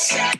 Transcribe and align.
Thank 0.00 0.39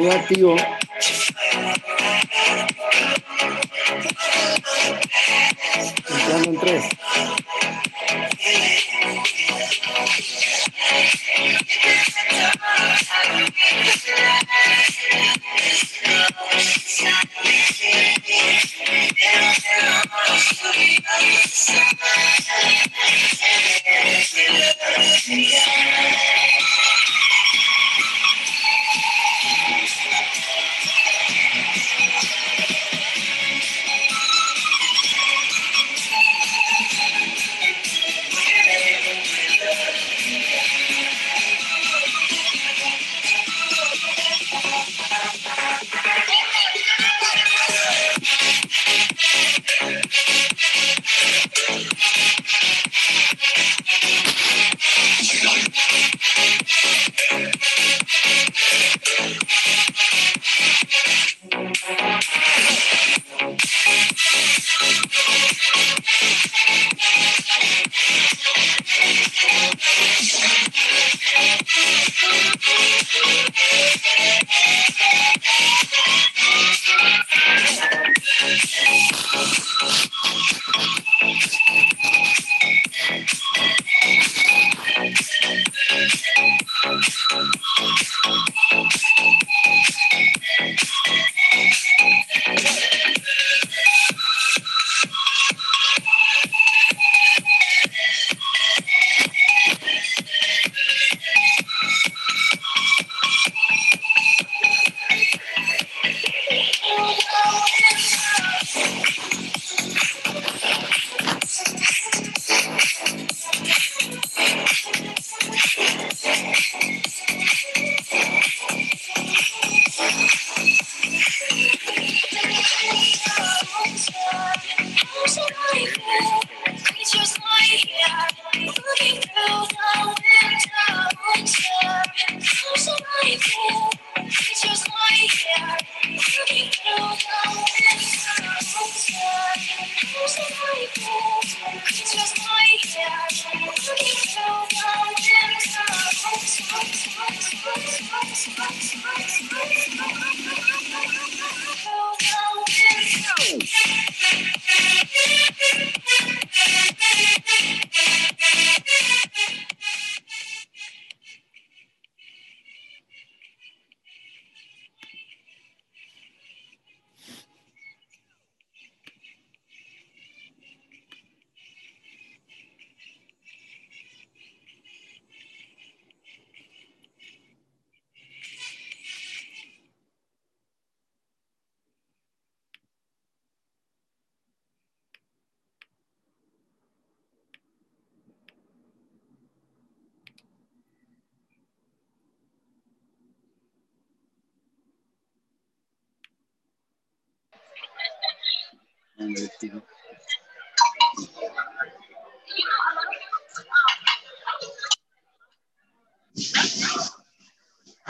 muy 0.00 0.10
activo. 0.10 0.56
Entrando 6.08 6.50
en 6.50 6.60
tres. 6.60 6.99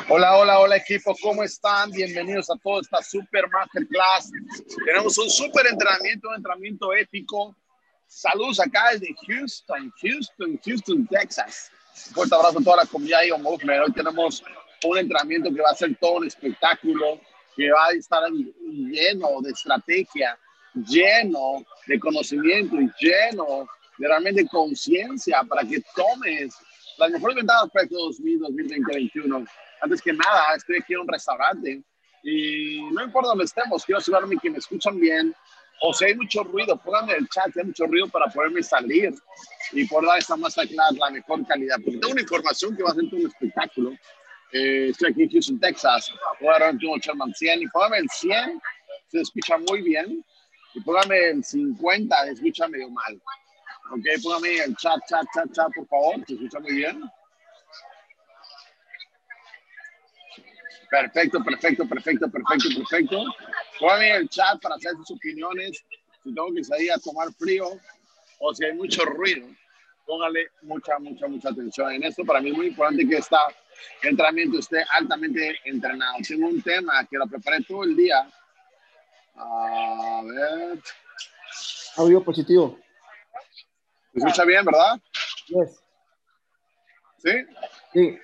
Hola, 0.08 0.36
hola, 0.36 0.60
hola 0.60 0.76
equipo, 0.76 1.16
¿cómo 1.20 1.42
están? 1.42 1.90
Bienvenidos 1.90 2.48
a 2.48 2.54
toda 2.62 2.82
esta 2.82 3.02
super 3.02 3.48
masterclass. 3.50 4.30
Tenemos 4.86 5.18
un 5.18 5.28
super 5.28 5.66
entrenamiento, 5.66 6.28
un 6.28 6.36
entrenamiento 6.36 6.94
ético. 6.94 7.56
Saludos 8.06 8.60
acá 8.60 8.90
desde 8.92 9.12
Houston, 9.26 9.92
Houston, 10.00 10.60
Houston, 10.64 11.06
Texas. 11.08 11.72
Un 12.08 12.14
fuerte 12.14 12.34
abrazo 12.36 12.60
a 12.60 12.62
toda 12.62 12.76
la 12.76 12.86
comunidad 12.86 13.22
de 13.22 13.36
Movement. 13.36 13.82
Hoy 13.84 13.92
tenemos 13.92 14.44
un 14.84 14.98
entrenamiento 14.98 15.52
que 15.52 15.60
va 15.60 15.70
a 15.70 15.74
ser 15.74 15.96
todo 15.96 16.18
un 16.18 16.28
espectáculo, 16.28 17.20
que 17.56 17.72
va 17.72 17.86
a 17.86 17.92
estar 17.94 18.22
lleno 18.30 19.40
de 19.42 19.50
estrategia, 19.50 20.38
lleno 20.74 21.64
de 21.86 21.98
conocimiento 21.98 22.76
y 22.80 22.90
lleno 23.00 23.68
de 23.98 24.08
realmente 24.08 24.46
conciencia 24.46 25.42
para 25.48 25.62
que 25.62 25.82
tomes 25.94 26.54
las 26.98 27.10
mejores 27.10 27.36
ventajas 27.36 27.70
para 27.70 27.84
este 27.84 27.96
2020 27.96 28.64
2021 28.64 29.44
Antes 29.80 30.02
que 30.02 30.12
nada, 30.12 30.54
estoy 30.56 30.76
aquí 30.78 30.94
en 30.94 31.00
un 31.00 31.08
restaurante 31.08 31.82
y 32.22 32.82
no 32.92 33.02
importa 33.02 33.30
dónde 33.30 33.44
estemos, 33.44 33.84
quiero 33.84 33.98
asegurarme 33.98 34.36
que 34.36 34.50
me 34.50 34.58
escuchan 34.58 34.98
bien 34.98 35.34
o 35.82 35.94
si 35.94 36.04
hay 36.04 36.14
mucho 36.14 36.44
ruido, 36.44 36.76
pónganme 36.76 37.12
en 37.12 37.20
el 37.20 37.28
chat 37.28 37.52
si 37.52 37.60
hay 37.60 37.66
mucho 37.66 37.86
ruido 37.86 38.06
para 38.08 38.26
poderme 38.26 38.62
salir 38.62 39.14
y 39.72 39.86
poder 39.86 40.08
dar 40.08 40.18
esta 40.18 40.36
masterclass 40.36 40.96
la 40.98 41.10
mejor 41.10 41.46
calidad. 41.46 41.76
Porque 41.76 41.98
tengo 41.98 42.12
una 42.12 42.20
información 42.20 42.76
que 42.76 42.82
va 42.82 42.90
a 42.90 42.94
ser 42.94 43.04
un 43.04 43.26
espectáculo. 43.26 43.92
Eh, 44.52 44.88
estoy 44.90 45.12
aquí 45.12 45.22
en 45.22 45.30
Houston, 45.30 45.60
Texas. 45.60 46.12
Voy 46.40 46.54
a 46.54 46.58
dar 46.58 46.74
un 46.74 46.78
Sherman 46.78 47.32
100 47.32 47.62
y 47.62 47.66
póngame 47.68 47.98
el 47.98 48.08
100, 48.10 48.60
se 49.08 49.20
escucha 49.20 49.56
muy 49.56 49.80
bien. 49.82 50.24
Y 50.74 50.80
póngame 50.80 51.30
el 51.30 51.44
50, 51.44 52.24
se 52.24 52.30
escucha 52.32 52.68
medio 52.68 52.90
mal. 52.90 53.20
Ok, 53.92 54.04
póngame 54.22 54.56
el 54.58 54.76
chat, 54.76 55.00
chat, 55.08 55.26
chat, 55.34 55.50
chat, 55.52 55.72
por 55.74 55.86
favor, 55.88 56.24
se 56.26 56.34
escucha 56.34 56.60
muy 56.60 56.72
bien. 56.72 57.02
Perfecto, 60.90 61.42
perfecto, 61.42 61.88
perfecto, 61.88 62.30
perfecto, 62.30 62.68
perfecto. 62.76 63.24
Póngame 63.78 64.10
el 64.10 64.28
chat 64.28 64.60
para 64.60 64.74
hacer 64.74 64.92
sus 64.96 65.12
opiniones. 65.12 65.84
Si 66.22 66.34
tengo 66.34 66.52
que 66.52 66.64
salir 66.64 66.92
a 66.92 66.98
tomar 66.98 67.32
frío 67.32 67.66
o 68.40 68.54
si 68.54 68.64
hay 68.64 68.74
mucho 68.74 69.04
ruido, 69.04 69.46
póngale 70.04 70.48
mucha, 70.62 70.98
mucha, 70.98 71.28
mucha 71.28 71.48
atención 71.50 71.92
en 71.92 72.02
esto. 72.04 72.24
Para 72.24 72.40
mí 72.40 72.50
es 72.50 72.56
muy 72.56 72.66
importante 72.66 73.08
que 73.08 73.16
este 73.18 73.36
entrenamiento 74.02 74.58
esté 74.58 74.84
altamente 74.90 75.58
entrenado. 75.64 76.16
Tengo 76.26 76.48
un 76.48 76.60
tema 76.60 77.06
que 77.08 77.16
lo 77.16 77.26
preparé 77.26 77.62
todo 77.62 77.84
el 77.84 77.96
día. 77.96 78.28
A 79.34 80.22
ver. 80.24 80.78
Audio 81.96 82.22
positivo. 82.22 82.78
¿Me 84.12 84.24
escucha 84.24 84.44
bien, 84.44 84.64
verdad? 84.64 85.00
Yes. 85.46 85.82
¿Sí? 87.18 87.30
Sí. 87.92 88.18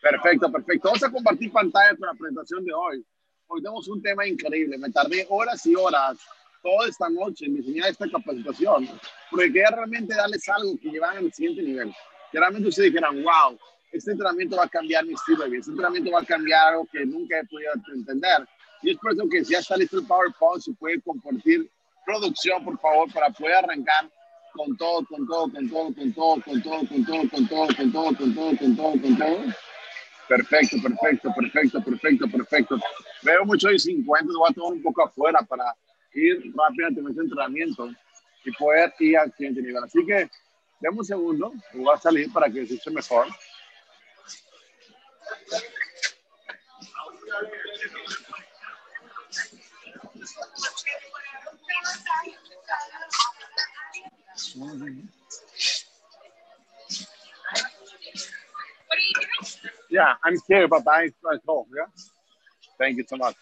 Perfecto, 0.00 0.52
perfecto. 0.52 0.88
Vamos 0.88 1.02
a 1.02 1.10
compartir 1.10 1.50
pantalla 1.50 1.96
con 1.96 2.06
la 2.06 2.14
presentación 2.14 2.64
de 2.64 2.72
hoy. 2.72 3.04
Hoy 3.46 3.62
tenemos 3.62 3.88
un 3.88 4.02
tema 4.02 4.26
increíble. 4.26 4.78
Me 4.78 4.90
tardé 4.90 5.26
horas 5.28 5.64
y 5.66 5.74
horas 5.74 6.18
toda 6.62 6.88
esta 6.88 7.08
noche 7.08 7.46
en 7.46 7.56
diseñar 7.56 7.90
esta 7.90 8.08
capacitación 8.10 8.88
porque 9.30 9.52
quería 9.52 9.70
realmente 9.70 10.14
darles 10.14 10.48
algo 10.48 10.78
que 10.80 10.88
llevaran 10.88 11.18
al 11.18 11.32
siguiente 11.32 11.62
nivel. 11.62 11.94
Que 12.32 12.38
realmente 12.38 12.68
ustedes 12.68 12.90
dijeran, 12.90 13.22
wow, 13.22 13.58
este 13.92 14.12
entrenamiento 14.12 14.56
va 14.56 14.64
a 14.64 14.68
cambiar 14.68 15.04
mi 15.04 15.14
estilo 15.14 15.44
de 15.44 15.50
vida, 15.50 15.60
este 15.60 15.70
entrenamiento 15.72 16.10
va 16.10 16.20
a 16.20 16.24
cambiar 16.24 16.68
algo 16.68 16.86
que 16.90 17.04
nunca 17.04 17.38
he 17.38 17.44
podido 17.46 17.72
entender. 17.94 18.48
Y 18.84 18.90
es 18.90 18.98
por 18.98 19.12
eso 19.12 19.26
que 19.30 19.42
ya 19.42 19.58
está 19.60 19.78
listo 19.78 19.98
el 19.98 20.06
PowerPoint, 20.06 20.62
se 20.62 20.72
puede 20.74 21.00
compartir 21.00 21.70
producción, 22.04 22.62
por 22.62 22.78
favor, 22.78 23.10
para 23.14 23.30
poder 23.30 23.54
arrancar 23.54 24.10
con 24.52 24.76
todo, 24.76 25.04
con 25.06 25.26
todo, 25.26 25.50
con 25.50 25.68
todo, 25.70 25.94
con 25.94 26.12
todo, 26.12 26.42
con 26.42 26.62
todo, 26.62 26.86
con 26.86 27.04
todo, 27.04 27.28
con 27.28 27.46
todo, 27.46 27.66
con 27.66 27.92
todo, 27.92 28.16
con 28.16 28.34
todo, 28.34 28.56
con 28.58 28.76
todo, 28.76 29.00
con 29.00 29.16
todo. 29.16 29.38
Perfecto, 30.28 30.76
perfecto, 30.82 31.32
perfecto, 31.34 31.82
perfecto, 31.82 32.28
perfecto. 32.28 32.78
Veo 33.22 33.44
mucho 33.46 33.68
de 33.68 33.78
50, 33.78 34.32
voy 34.36 34.50
a 34.50 34.52
tomar 34.52 34.72
un 34.74 34.82
poco 34.82 35.04
afuera 35.04 35.40
para 35.48 35.74
ir 36.12 36.52
rápidamente 36.54 37.00
en 37.00 37.08
este 37.08 37.22
entrenamiento 37.22 37.90
y 38.44 38.52
poder 38.52 38.92
ir 39.00 39.16
al 39.16 39.32
siguiente 39.32 39.62
nivel. 39.62 39.82
Así 39.82 40.04
que, 40.04 40.28
déme 40.80 40.98
un 40.98 41.04
segundo, 41.06 41.54
voy 41.72 41.94
a 41.94 41.98
salir 41.98 42.30
para 42.30 42.50
que 42.50 42.66
se 42.66 42.74
escuche 42.74 42.90
mejor. 42.90 43.28
Yeah, 59.90 60.14
I'm 60.24 60.36
here, 60.48 60.68
but 60.68 60.82
I, 60.88 61.04
yeah? 61.04 61.86
Thank 62.78 62.98
you 62.98 63.04
so 63.06 63.16
much. 63.16 63.36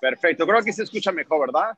Perfecto, 0.00 0.46
creo 0.46 0.62
que 0.62 0.72
se 0.72 0.82
escucha 0.82 1.12
mejor, 1.12 1.46
¿verdad? 1.46 1.76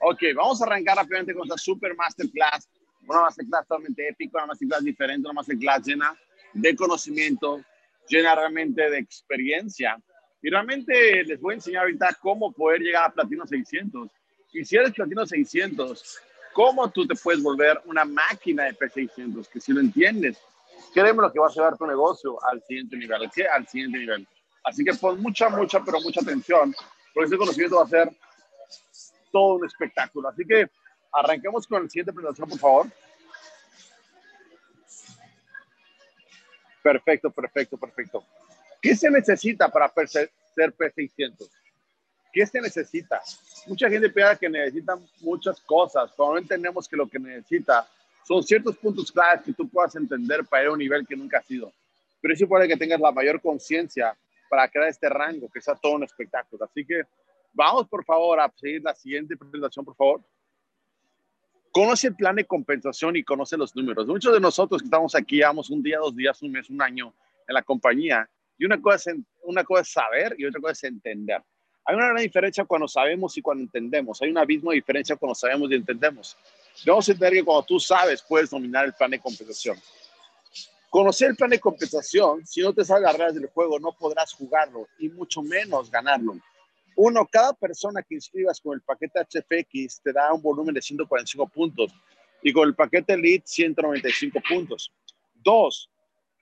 Ok, 0.00 0.22
vamos 0.34 0.60
a 0.60 0.64
arrancar 0.66 0.96
rápidamente 0.96 1.34
con 1.34 1.44
esta 1.44 1.56
super 1.56 1.94
masterclass. 1.96 2.68
Una 3.08 3.22
masterclass 3.22 3.66
totalmente 3.66 4.08
épica, 4.08 4.38
una 4.38 4.46
masterclass 4.48 4.84
diferente, 4.84 5.26
una 5.26 5.34
masterclass 5.34 5.86
llena 5.86 6.14
de 6.52 6.76
conocimiento, 6.76 7.60
llena 8.08 8.34
realmente 8.34 8.90
de 8.90 8.98
experiencia. 8.98 9.98
Y 10.42 10.50
realmente 10.50 11.24
les 11.24 11.40
voy 11.40 11.52
a 11.52 11.56
enseñar 11.56 11.82
ahorita 11.82 12.16
cómo 12.20 12.52
poder 12.52 12.80
llegar 12.80 13.06
a 13.06 13.12
Platino 13.12 13.46
600. 13.46 14.08
Y 14.52 14.64
si 14.64 14.76
eres 14.76 14.92
Platino 14.92 15.26
600, 15.26 16.20
cómo 16.52 16.90
tú 16.90 17.06
te 17.06 17.14
puedes 17.14 17.42
volver 17.42 17.80
una 17.84 18.04
máquina 18.04 18.64
de 18.64 18.74
P600, 18.74 19.48
que 19.48 19.60
si 19.60 19.72
lo 19.72 19.80
entiendes, 19.80 20.38
créeme 20.92 21.22
lo 21.22 21.32
que 21.32 21.38
va 21.38 21.46
a 21.46 21.52
llevar 21.52 21.76
tu 21.76 21.86
negocio 21.86 22.38
al 22.44 22.62
siguiente 22.62 22.96
nivel, 22.96 23.30
¿qué? 23.34 23.46
Al 23.46 23.66
siguiente 23.66 23.98
nivel. 23.98 24.26
Así 24.64 24.84
que 24.84 24.94
pon 24.94 25.20
mucha, 25.20 25.48
mucha, 25.48 25.82
pero 25.84 26.00
mucha 26.00 26.20
atención, 26.20 26.74
porque 27.14 27.26
este 27.26 27.38
conocimiento 27.38 27.76
va 27.76 27.84
a 27.84 27.88
ser 27.88 28.10
todo 29.32 29.54
un 29.54 29.66
espectáculo. 29.66 30.28
Así 30.28 30.44
que 30.44 30.68
arranquemos 31.12 31.66
con 31.66 31.82
la 31.82 31.88
siguiente 31.88 32.12
presentación, 32.12 32.48
por 32.48 32.58
favor. 32.58 32.86
Perfecto, 36.82 37.30
perfecto, 37.30 37.76
perfecto. 37.76 38.24
¿Qué 38.80 38.94
se 38.94 39.10
necesita 39.10 39.68
para 39.68 39.92
ser 40.06 40.30
P600? 40.56 41.48
¿Qué 42.32 42.46
se 42.46 42.60
necesita? 42.60 43.20
Mucha 43.66 43.88
gente 43.88 44.10
piensa 44.10 44.36
que 44.36 44.48
necesitan 44.48 44.98
muchas 45.20 45.60
cosas, 45.60 46.10
pero 46.16 46.32
no 46.32 46.38
entendemos 46.38 46.88
que 46.88 46.96
lo 46.96 47.08
que 47.08 47.18
necesita 47.18 47.88
son 48.26 48.42
ciertos 48.42 48.76
puntos 48.76 49.10
claves 49.10 49.42
que 49.42 49.52
tú 49.52 49.68
puedas 49.68 49.96
entender 49.96 50.44
para 50.44 50.64
ir 50.64 50.68
a 50.68 50.72
un 50.72 50.78
nivel 50.78 51.06
que 51.06 51.16
nunca 51.16 51.38
has 51.38 51.50
ido. 51.50 51.72
Pero 52.20 52.34
es 52.34 52.40
importante 52.40 52.74
que 52.74 52.78
tengas 52.78 53.00
la 53.00 53.10
mayor 53.10 53.40
conciencia 53.40 54.16
para 54.48 54.68
crear 54.68 54.88
este 54.88 55.08
rango, 55.08 55.48
que 55.48 55.60
sea 55.60 55.74
todo 55.74 55.92
un 55.92 56.04
espectáculo. 56.04 56.64
Así 56.64 56.84
que 56.84 57.02
vamos, 57.52 57.88
por 57.88 58.04
favor, 58.04 58.38
a 58.40 58.52
seguir 58.56 58.82
la 58.82 58.94
siguiente 58.94 59.36
presentación, 59.36 59.84
por 59.84 59.96
favor. 59.96 60.22
Conoce 61.70 62.08
el 62.08 62.16
plan 62.16 62.36
de 62.36 62.44
compensación 62.44 63.16
y 63.16 63.22
conoce 63.22 63.56
los 63.56 63.74
números. 63.74 64.06
Muchos 64.06 64.32
de 64.32 64.40
nosotros 64.40 64.82
que 64.82 64.86
estamos 64.86 65.14
aquí 65.14 65.36
llevamos 65.36 65.70
un 65.70 65.82
día, 65.82 65.98
dos 65.98 66.14
días, 66.14 66.40
un 66.42 66.52
mes, 66.52 66.68
un 66.70 66.82
año 66.82 67.14
en 67.46 67.54
la 67.54 67.62
compañía. 67.62 68.28
Y 68.58 68.64
una 68.64 68.80
cosa, 68.80 69.12
es, 69.12 69.16
una 69.42 69.64
cosa 69.64 69.82
es 69.82 69.92
saber 69.92 70.34
y 70.36 70.44
otra 70.44 70.60
cosa 70.60 70.72
es 70.72 70.84
entender. 70.84 71.42
Hay 71.84 71.96
una 71.96 72.08
gran 72.08 72.22
diferencia 72.22 72.64
cuando 72.64 72.86
sabemos 72.86 73.36
y 73.38 73.40
cuando 73.40 73.64
entendemos. 73.64 74.20
Hay 74.20 74.30
un 74.30 74.36
abismo 74.36 74.70
de 74.70 74.76
diferencia 74.76 75.16
cuando 75.16 75.34
sabemos 75.34 75.70
y 75.70 75.74
entendemos. 75.74 76.36
Debemos 76.84 77.08
entender 77.08 77.32
que 77.38 77.44
cuando 77.44 77.64
tú 77.64 77.80
sabes, 77.80 78.22
puedes 78.22 78.50
dominar 78.50 78.84
el 78.84 78.92
plan 78.92 79.10
de 79.10 79.18
compensación. 79.18 79.78
Conocer 80.90 81.30
el 81.30 81.36
plan 81.36 81.50
de 81.50 81.60
compensación, 81.60 82.46
si 82.46 82.60
no 82.60 82.72
te 82.72 82.84
sabes 82.84 83.04
las 83.04 83.12
reglas 83.12 83.34
del 83.34 83.46
juego, 83.46 83.78
no 83.78 83.92
podrás 83.92 84.32
jugarlo 84.32 84.86
y 84.98 85.08
mucho 85.08 85.42
menos 85.42 85.90
ganarlo. 85.90 86.36
Uno, 86.96 87.26
cada 87.30 87.52
persona 87.52 88.02
que 88.02 88.16
inscribas 88.16 88.60
con 88.60 88.74
el 88.74 88.82
paquete 88.82 89.20
HFX 89.20 90.00
te 90.02 90.12
da 90.12 90.32
un 90.32 90.42
volumen 90.42 90.74
de 90.74 90.82
145 90.82 91.46
puntos 91.48 91.92
y 92.42 92.52
con 92.52 92.68
el 92.68 92.74
paquete 92.74 93.14
Elite 93.14 93.46
195 93.46 94.40
puntos. 94.48 94.92
Dos, 95.34 95.88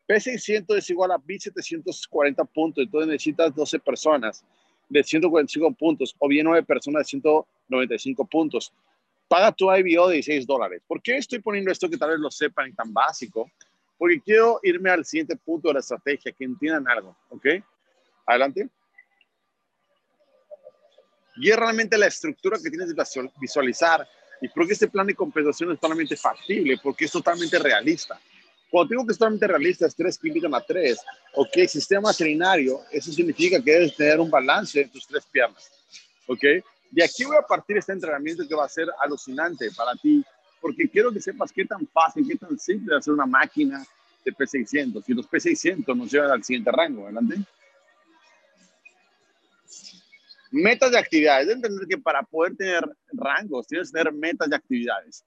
P600 0.08 0.76
es 0.76 0.90
igual 0.90 1.10
a 1.10 1.18
B740 1.18 2.48
puntos, 2.48 2.84
entonces 2.84 3.08
necesitas 3.08 3.54
12 3.54 3.78
personas 3.80 4.44
de 4.88 5.02
145 5.02 5.72
puntos 5.72 6.14
o 6.18 6.28
bien 6.28 6.44
9 6.44 6.62
personas 6.62 7.00
de 7.00 7.04
195 7.04 8.24
puntos. 8.26 8.72
Paga 9.28 9.50
tu 9.50 9.72
IBO 9.72 10.08
de 10.08 10.14
16 10.14 10.46
dólares. 10.46 10.80
¿Por 10.86 11.02
qué 11.02 11.16
estoy 11.16 11.40
poniendo 11.40 11.72
esto 11.72 11.90
que 11.90 11.96
tal 11.96 12.10
vez 12.10 12.20
lo 12.20 12.30
sepan 12.30 12.72
tan 12.74 12.92
básico? 12.92 13.50
Porque 13.98 14.20
quiero 14.20 14.60
irme 14.62 14.90
al 14.90 15.04
siguiente 15.04 15.36
punto 15.36 15.68
de 15.68 15.74
la 15.74 15.80
estrategia, 15.80 16.30
que 16.30 16.44
entiendan 16.44 16.86
algo, 16.88 17.16
¿ok? 17.30 17.46
Adelante. 18.26 18.68
Y 21.36 21.50
es 21.50 21.56
realmente 21.56 21.98
la 21.98 22.06
estructura 22.06 22.58
que 22.62 22.70
tienes 22.70 22.94
que 22.94 23.30
visualizar 23.40 24.06
y 24.40 24.48
porque 24.48 24.74
este 24.74 24.88
plan 24.88 25.06
de 25.06 25.14
compensación 25.14 25.72
es 25.72 25.80
totalmente 25.80 26.16
factible, 26.16 26.78
porque 26.82 27.06
es 27.06 27.12
totalmente 27.12 27.58
realista. 27.58 28.20
Cuando 28.70 28.90
digo 28.90 29.06
que 29.06 29.12
es 29.12 29.18
totalmente 29.18 29.46
realista, 29.46 29.86
es 29.86 29.94
3 29.94 30.18
que 30.18 30.28
invitan 30.28 30.54
a 30.54 30.60
3, 30.60 30.98
ok, 31.34 31.66
sistema 31.68 32.10
veterinario, 32.10 32.80
eso 32.90 33.12
significa 33.12 33.62
que 33.62 33.72
debes 33.72 33.96
tener 33.96 34.18
un 34.20 34.30
balance 34.30 34.80
en 34.80 34.90
tus 34.90 35.06
tres 35.06 35.24
piernas, 35.26 35.70
ok. 36.26 36.42
De 36.90 37.04
aquí 37.04 37.24
voy 37.24 37.36
a 37.36 37.42
partir 37.42 37.76
este 37.76 37.92
entrenamiento 37.92 38.46
que 38.46 38.54
va 38.54 38.64
a 38.64 38.68
ser 38.68 38.88
alucinante 39.02 39.70
para 39.76 39.94
ti, 39.94 40.24
porque 40.60 40.88
quiero 40.88 41.12
que 41.12 41.20
sepas 41.20 41.52
qué 41.52 41.64
tan 41.64 41.86
fácil, 41.88 42.26
qué 42.26 42.36
tan 42.36 42.58
simple 42.58 42.94
es 42.94 43.00
hacer 43.00 43.14
una 43.14 43.26
máquina 43.26 43.84
de 44.24 44.32
P600 44.32 45.04
y 45.06 45.14
los 45.14 45.28
P600 45.28 45.96
nos 45.96 46.10
llevan 46.10 46.30
al 46.30 46.42
siguiente 46.42 46.70
rango, 46.72 47.04
adelante. 47.04 47.36
Metas 50.50 50.90
de 50.90 50.98
actividades. 50.98 51.46
Deben 51.46 51.64
entender 51.64 51.86
que 51.88 51.98
para 51.98 52.22
poder 52.22 52.56
tener 52.56 52.84
rangos, 53.12 53.66
tienes 53.66 53.90
que 53.90 53.98
tener 53.98 54.12
metas 54.12 54.48
de 54.48 54.56
actividades. 54.56 55.24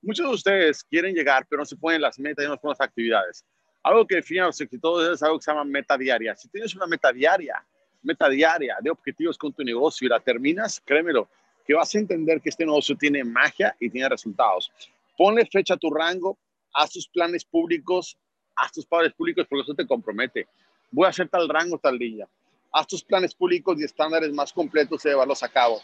Muchos 0.00 0.26
de 0.26 0.34
ustedes 0.34 0.84
quieren 0.84 1.14
llegar, 1.14 1.46
pero 1.48 1.62
no 1.62 1.66
se 1.66 1.76
ponen 1.76 2.00
las 2.00 2.18
metas 2.18 2.44
y 2.44 2.48
no 2.48 2.54
se 2.54 2.60
ponen 2.60 2.76
las 2.78 2.88
actividades. 2.88 3.44
Algo 3.82 4.06
que 4.06 4.16
define 4.16 4.42
a 4.42 4.46
los 4.46 4.60
exitosos 4.60 5.14
es 5.14 5.22
algo 5.22 5.38
que 5.38 5.44
se 5.44 5.50
llama 5.50 5.64
meta 5.64 5.96
diaria. 5.96 6.36
Si 6.36 6.48
tienes 6.48 6.74
una 6.74 6.86
meta 6.86 7.12
diaria, 7.12 7.64
meta 8.02 8.28
diaria 8.28 8.76
de 8.80 8.90
objetivos 8.90 9.36
con 9.36 9.52
tu 9.52 9.62
negocio 9.64 10.06
y 10.06 10.08
la 10.08 10.20
terminas, 10.20 10.80
créemelo, 10.84 11.28
que 11.66 11.74
vas 11.74 11.94
a 11.94 11.98
entender 11.98 12.40
que 12.40 12.48
este 12.48 12.64
negocio 12.64 12.96
tiene 12.96 13.24
magia 13.24 13.76
y 13.80 13.90
tiene 13.90 14.08
resultados. 14.08 14.70
Ponle 15.16 15.44
fecha 15.46 15.74
a 15.74 15.76
tu 15.76 15.90
rango, 15.90 16.38
haz 16.72 16.92
tus 16.92 17.08
planes 17.08 17.44
públicos, 17.44 18.16
haz 18.56 18.72
tus 18.72 18.86
padres 18.86 19.12
públicos 19.12 19.46
porque 19.48 19.62
eso 19.62 19.74
te 19.74 19.86
compromete. 19.86 20.46
Voy 20.90 21.06
a 21.06 21.10
hacer 21.10 21.28
tal 21.28 21.48
rango 21.48 21.78
tal 21.78 21.98
día. 21.98 22.28
Haz 22.72 22.86
tus 22.86 23.02
planes 23.02 23.34
públicos 23.34 23.80
y 23.80 23.84
estándares 23.84 24.32
más 24.32 24.52
completos 24.52 25.04
y 25.04 25.08
llevarlos 25.08 25.42
a 25.42 25.48
cabo. 25.48 25.80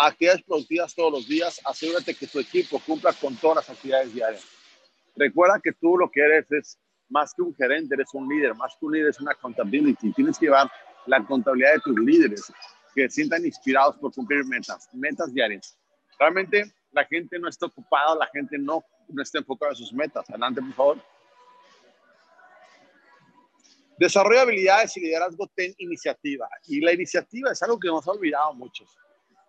Actividades 0.00 0.44
productivas 0.44 0.94
todos 0.94 1.12
los 1.12 1.28
días. 1.28 1.60
Asegúrate 1.64 2.14
que 2.14 2.28
tu 2.28 2.38
equipo 2.38 2.80
cumpla 2.86 3.12
con 3.12 3.34
todas 3.34 3.56
las 3.56 3.70
actividades 3.70 4.14
diarias. 4.14 4.44
Recuerda 5.16 5.60
que 5.60 5.72
tú 5.72 5.98
lo 5.98 6.08
que 6.08 6.20
eres 6.20 6.52
es 6.52 6.78
más 7.08 7.34
que 7.34 7.42
un 7.42 7.52
gerente, 7.52 7.96
eres 7.96 8.08
un 8.12 8.28
líder. 8.28 8.54
Más 8.54 8.76
que 8.78 8.86
un 8.86 8.92
líder 8.92 9.08
es 9.08 9.20
una 9.20 9.32
accountability. 9.32 10.12
Tienes 10.12 10.38
que 10.38 10.46
llevar 10.46 10.70
la 11.06 11.24
contabilidad 11.24 11.72
de 11.72 11.80
tus 11.80 11.98
líderes 11.98 12.52
que 12.94 13.10
sientan 13.10 13.44
inspirados 13.44 13.96
por 13.96 14.14
cumplir 14.14 14.44
metas, 14.44 14.88
metas 14.92 15.34
diarias. 15.34 15.76
Realmente 16.16 16.72
la 16.92 17.04
gente 17.04 17.36
no 17.40 17.48
está 17.48 17.66
ocupada, 17.66 18.14
la 18.14 18.28
gente 18.28 18.56
no, 18.56 18.84
no 19.08 19.22
está 19.22 19.38
enfocada 19.38 19.72
en 19.72 19.76
sus 19.78 19.92
metas. 19.92 20.30
Adelante, 20.30 20.60
por 20.60 20.72
favor. 20.74 21.02
Desarrolla 23.98 24.42
habilidades 24.42 24.96
y 24.96 25.00
liderazgo, 25.00 25.48
ten 25.56 25.74
iniciativa. 25.78 26.48
Y 26.68 26.80
la 26.80 26.92
iniciativa 26.92 27.50
es 27.50 27.60
algo 27.64 27.80
que 27.80 27.88
nos 27.88 28.06
ha 28.06 28.12
olvidado 28.12 28.54
muchos. 28.54 28.96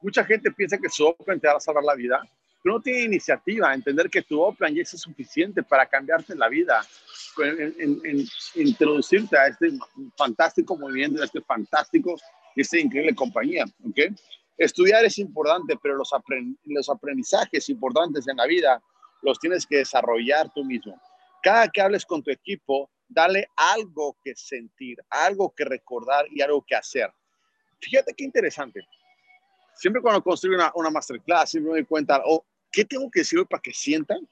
Mucha 0.01 0.23
gente 0.23 0.51
piensa 0.51 0.77
que 0.77 0.89
su 0.89 1.05
Oplan 1.05 1.39
te 1.39 1.47
va 1.47 1.55
a 1.55 1.59
salvar 1.59 1.83
la 1.83 1.95
vida, 1.95 2.21
pero 2.63 2.75
no 2.75 2.81
tiene 2.81 3.01
iniciativa. 3.01 3.73
Entender 3.73 4.09
que 4.09 4.21
tu 4.21 4.41
Oplan 4.41 4.73
ya 4.73 4.81
es 4.81 4.89
suficiente 4.89 5.63
para 5.63 5.85
cambiarte 5.85 6.35
la 6.35 6.47
vida, 6.47 6.81
en, 7.37 8.25
introducirte 8.55 9.37
a 9.37 9.47
este 9.47 9.71
fantástico 10.17 10.77
movimiento, 10.77 11.21
a 11.21 11.25
este 11.25 11.41
fantástico 11.41 12.15
esta 12.55 12.77
increíble 12.77 13.15
compañía. 13.15 13.65
¿okay? 13.87 14.09
Estudiar 14.57 15.05
es 15.05 15.17
importante, 15.19 15.77
pero 15.81 15.95
los, 15.95 16.09
los 16.65 16.89
aprendizajes 16.89 17.69
importantes 17.69 18.27
en 18.27 18.37
la 18.37 18.45
vida 18.45 18.81
los 19.21 19.39
tienes 19.39 19.65
que 19.65 19.77
desarrollar 19.77 20.51
tú 20.53 20.63
mismo. 20.63 20.99
Cada 21.41 21.67
que 21.69 21.81
hables 21.81 22.05
con 22.05 22.21
tu 22.21 22.31
equipo, 22.31 22.89
dale 23.07 23.47
algo 23.55 24.17
que 24.23 24.35
sentir, 24.35 24.97
algo 25.09 25.53
que 25.55 25.65
recordar 25.65 26.25
y 26.31 26.41
algo 26.41 26.63
que 26.65 26.75
hacer. 26.75 27.11
Fíjate 27.79 28.13
qué 28.13 28.25
interesante. 28.25 28.85
Siempre 29.79 30.01
cuando 30.01 30.21
construyo 30.21 30.57
una, 30.57 30.73
una 30.75 30.89
masterclass, 30.89 31.51
siempre 31.51 31.71
me 31.71 31.77
doy 31.79 31.85
cuenta, 31.85 32.21
oh, 32.25 32.45
¿qué 32.69 32.83
tengo 32.83 33.09
que 33.09 33.21
decir 33.21 33.45
para 33.45 33.61
que 33.61 33.73
sientan? 33.73 34.27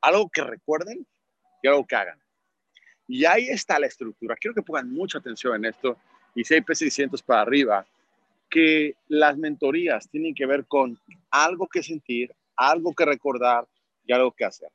Algo 0.00 0.30
que 0.30 0.42
recuerden 0.42 1.06
y 1.62 1.68
algo 1.68 1.86
que 1.86 1.94
hagan. 1.94 2.18
Y 3.06 3.26
ahí 3.26 3.48
está 3.48 3.78
la 3.78 3.86
estructura. 3.86 4.34
Quiero 4.36 4.54
que 4.54 4.62
pongan 4.62 4.90
mucha 4.90 5.18
atención 5.18 5.56
en 5.56 5.66
esto. 5.66 5.98
Y 6.34 6.44
si 6.44 6.54
hay 6.54 6.62
P600 6.62 7.22
para 7.22 7.42
arriba, 7.42 7.86
que 8.48 8.94
las 9.08 9.36
mentorías 9.36 10.08
tienen 10.08 10.34
que 10.34 10.46
ver 10.46 10.64
con 10.64 10.98
algo 11.30 11.68
que 11.68 11.82
sentir, 11.82 12.34
algo 12.56 12.94
que 12.94 13.04
recordar 13.04 13.68
y 14.06 14.14
algo 14.14 14.32
que 14.32 14.46
hacer. 14.46 14.70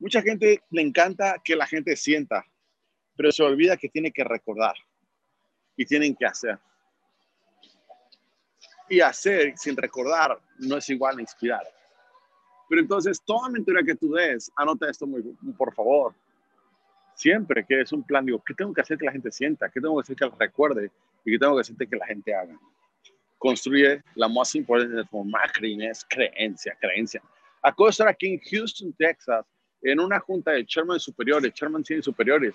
Mucha 0.00 0.20
gente 0.20 0.64
le 0.70 0.82
encanta 0.82 1.40
que 1.44 1.54
la 1.54 1.68
gente 1.68 1.94
sienta, 1.94 2.44
pero 3.16 3.30
se 3.30 3.44
olvida 3.44 3.76
que 3.76 3.88
tiene 3.88 4.10
que 4.10 4.24
recordar 4.24 4.74
y 5.76 5.86
tienen 5.86 6.16
que 6.16 6.26
hacer. 6.26 6.58
Y 8.88 9.00
hacer 9.00 9.54
sin 9.56 9.76
recordar 9.76 10.38
no 10.58 10.76
es 10.76 10.88
igual 10.90 11.18
a 11.18 11.20
inspirar. 11.20 11.62
Pero 12.68 12.80
entonces, 12.80 13.20
toda 13.24 13.48
mentoría 13.48 13.82
que 13.82 13.94
tú 13.94 14.12
des, 14.12 14.50
anota 14.56 14.90
esto 14.90 15.06
muy, 15.06 15.22
por 15.56 15.72
favor. 15.74 16.14
Siempre 17.14 17.64
que 17.64 17.80
es 17.80 17.92
un 17.92 18.02
plan, 18.02 18.26
digo, 18.26 18.42
¿qué 18.44 18.54
tengo 18.54 18.74
que 18.74 18.80
hacer 18.80 18.98
que 18.98 19.06
la 19.06 19.12
gente 19.12 19.30
sienta? 19.32 19.70
¿Qué 19.70 19.80
tengo 19.80 19.96
que 19.96 20.02
hacer 20.02 20.16
que 20.16 20.26
la 20.26 20.34
recuerde? 20.38 20.90
¿Y 21.24 21.32
qué 21.32 21.38
tengo 21.38 21.54
que 21.54 21.60
hacer 21.62 21.76
que 21.76 21.96
la 21.96 22.06
gente 22.06 22.34
haga? 22.34 22.58
Construye 23.38 24.02
la 24.14 24.28
más 24.28 24.54
importante 24.54 24.96
de 24.96 25.24
marketing 25.24 25.80
es 25.80 26.04
creencia, 26.04 26.76
creencia. 26.80 27.22
Acabo 27.62 27.86
de 27.86 27.90
estar 27.90 28.08
aquí 28.08 28.34
en 28.34 28.40
Houston, 28.40 28.92
Texas, 28.92 29.46
en 29.82 30.00
una 30.00 30.18
junta 30.20 30.52
de 30.52 30.66
chairman 30.66 30.98
superiores, 30.98 31.54
chairman 31.54 31.84
superiores, 31.84 32.54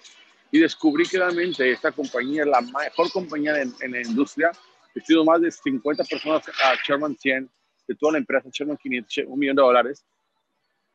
y 0.51 0.59
descubrí 0.59 1.07
que 1.07 1.17
realmente 1.17 1.71
esta 1.71 1.91
compañía 1.91 2.43
es 2.43 2.47
la 2.49 2.61
mejor 2.61 3.11
compañía 3.11 3.61
en 3.61 3.91
la 3.91 4.01
industria. 4.01 4.51
He 4.93 5.01
sido 5.01 5.23
más 5.23 5.41
de 5.41 5.51
50 5.51 6.03
personas 6.03 6.47
a 6.63 6.75
chairman 6.83 7.15
100 7.17 7.49
de 7.87 7.95
toda 7.95 8.13
la 8.13 8.17
empresa, 8.19 8.49
chairman 8.51 8.77
500, 8.77 9.25
un 9.27 9.39
millón 9.39 9.55
de 9.55 9.61
dólares. 9.61 10.05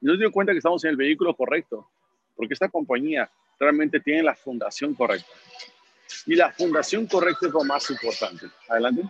Y 0.01 0.07
nos 0.07 0.19
dio 0.19 0.31
cuenta 0.31 0.53
que 0.53 0.59
estamos 0.59 0.85
en 0.85 0.91
el 0.91 0.97
vehículo 0.97 1.35
correcto, 1.35 1.89
porque 2.35 2.55
esta 2.55 2.69
compañía 2.69 3.31
realmente 3.59 4.01
tiene 4.01 4.23
la 4.23 4.35
fundación 4.35 4.95
correcta. 4.95 5.31
Y 6.27 6.35
la 6.35 6.53
fundación 6.53 7.07
correcta 7.07 7.47
es 7.47 7.53
lo 7.53 7.65
más 7.65 7.91
importante. 7.91 8.47
Adelante. 8.69 9.03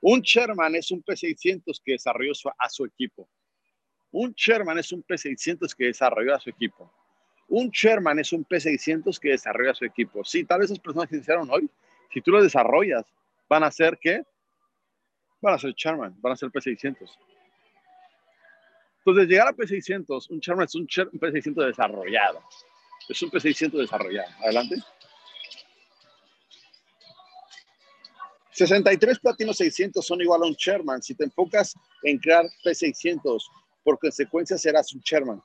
Un 0.00 0.22
chairman 0.22 0.74
es 0.76 0.90
un 0.90 1.02
P600 1.02 1.80
que 1.84 1.92
desarrolló 1.92 2.32
a 2.58 2.68
su 2.68 2.84
equipo. 2.84 3.28
Un 4.12 4.34
chairman 4.34 4.78
es 4.78 4.92
un 4.92 5.02
P600 5.02 5.74
que 5.74 5.86
desarrolló 5.86 6.34
a 6.34 6.40
su 6.40 6.50
equipo. 6.50 6.92
Un 7.56 7.70
chairman 7.70 8.18
es 8.18 8.34
un 8.34 8.44
P600 8.44 9.18
que 9.18 9.30
desarrolla 9.30 9.72
su 9.72 9.86
equipo. 9.86 10.22
Sí, 10.22 10.44
tal 10.44 10.60
vez 10.60 10.66
esas 10.70 10.78
personas 10.78 11.08
que 11.08 11.16
iniciaron 11.16 11.48
hoy, 11.50 11.70
si 12.12 12.20
tú 12.20 12.30
lo 12.30 12.42
desarrollas, 12.42 13.06
van 13.48 13.64
a 13.64 13.70
ser 13.70 13.96
qué? 13.98 14.22
Van 15.40 15.54
a 15.54 15.58
ser 15.58 15.72
chairman, 15.74 16.14
van 16.20 16.34
a 16.34 16.36
ser 16.36 16.50
P600. 16.50 17.08
Entonces, 18.98 19.26
llegar 19.26 19.48
a 19.48 19.52
P600, 19.52 20.28
un 20.28 20.38
chairman 20.38 20.66
es 20.66 20.74
un, 20.74 20.82
un 20.82 21.18
P600 21.18 21.66
desarrollado. 21.68 22.42
Es 23.08 23.22
un 23.22 23.30
P600 23.30 23.70
desarrollado. 23.70 24.28
Adelante. 24.42 24.76
63 28.50 29.18
Platino 29.18 29.54
600 29.54 30.06
son 30.06 30.20
igual 30.20 30.42
a 30.42 30.46
un 30.46 30.56
chairman. 30.56 31.02
Si 31.02 31.14
te 31.14 31.24
enfocas 31.24 31.74
en 32.02 32.18
crear 32.18 32.44
P600, 32.62 33.42
por 33.82 33.98
consecuencia 33.98 34.58
serás 34.58 34.92
un 34.92 35.00
chairman. 35.00 35.42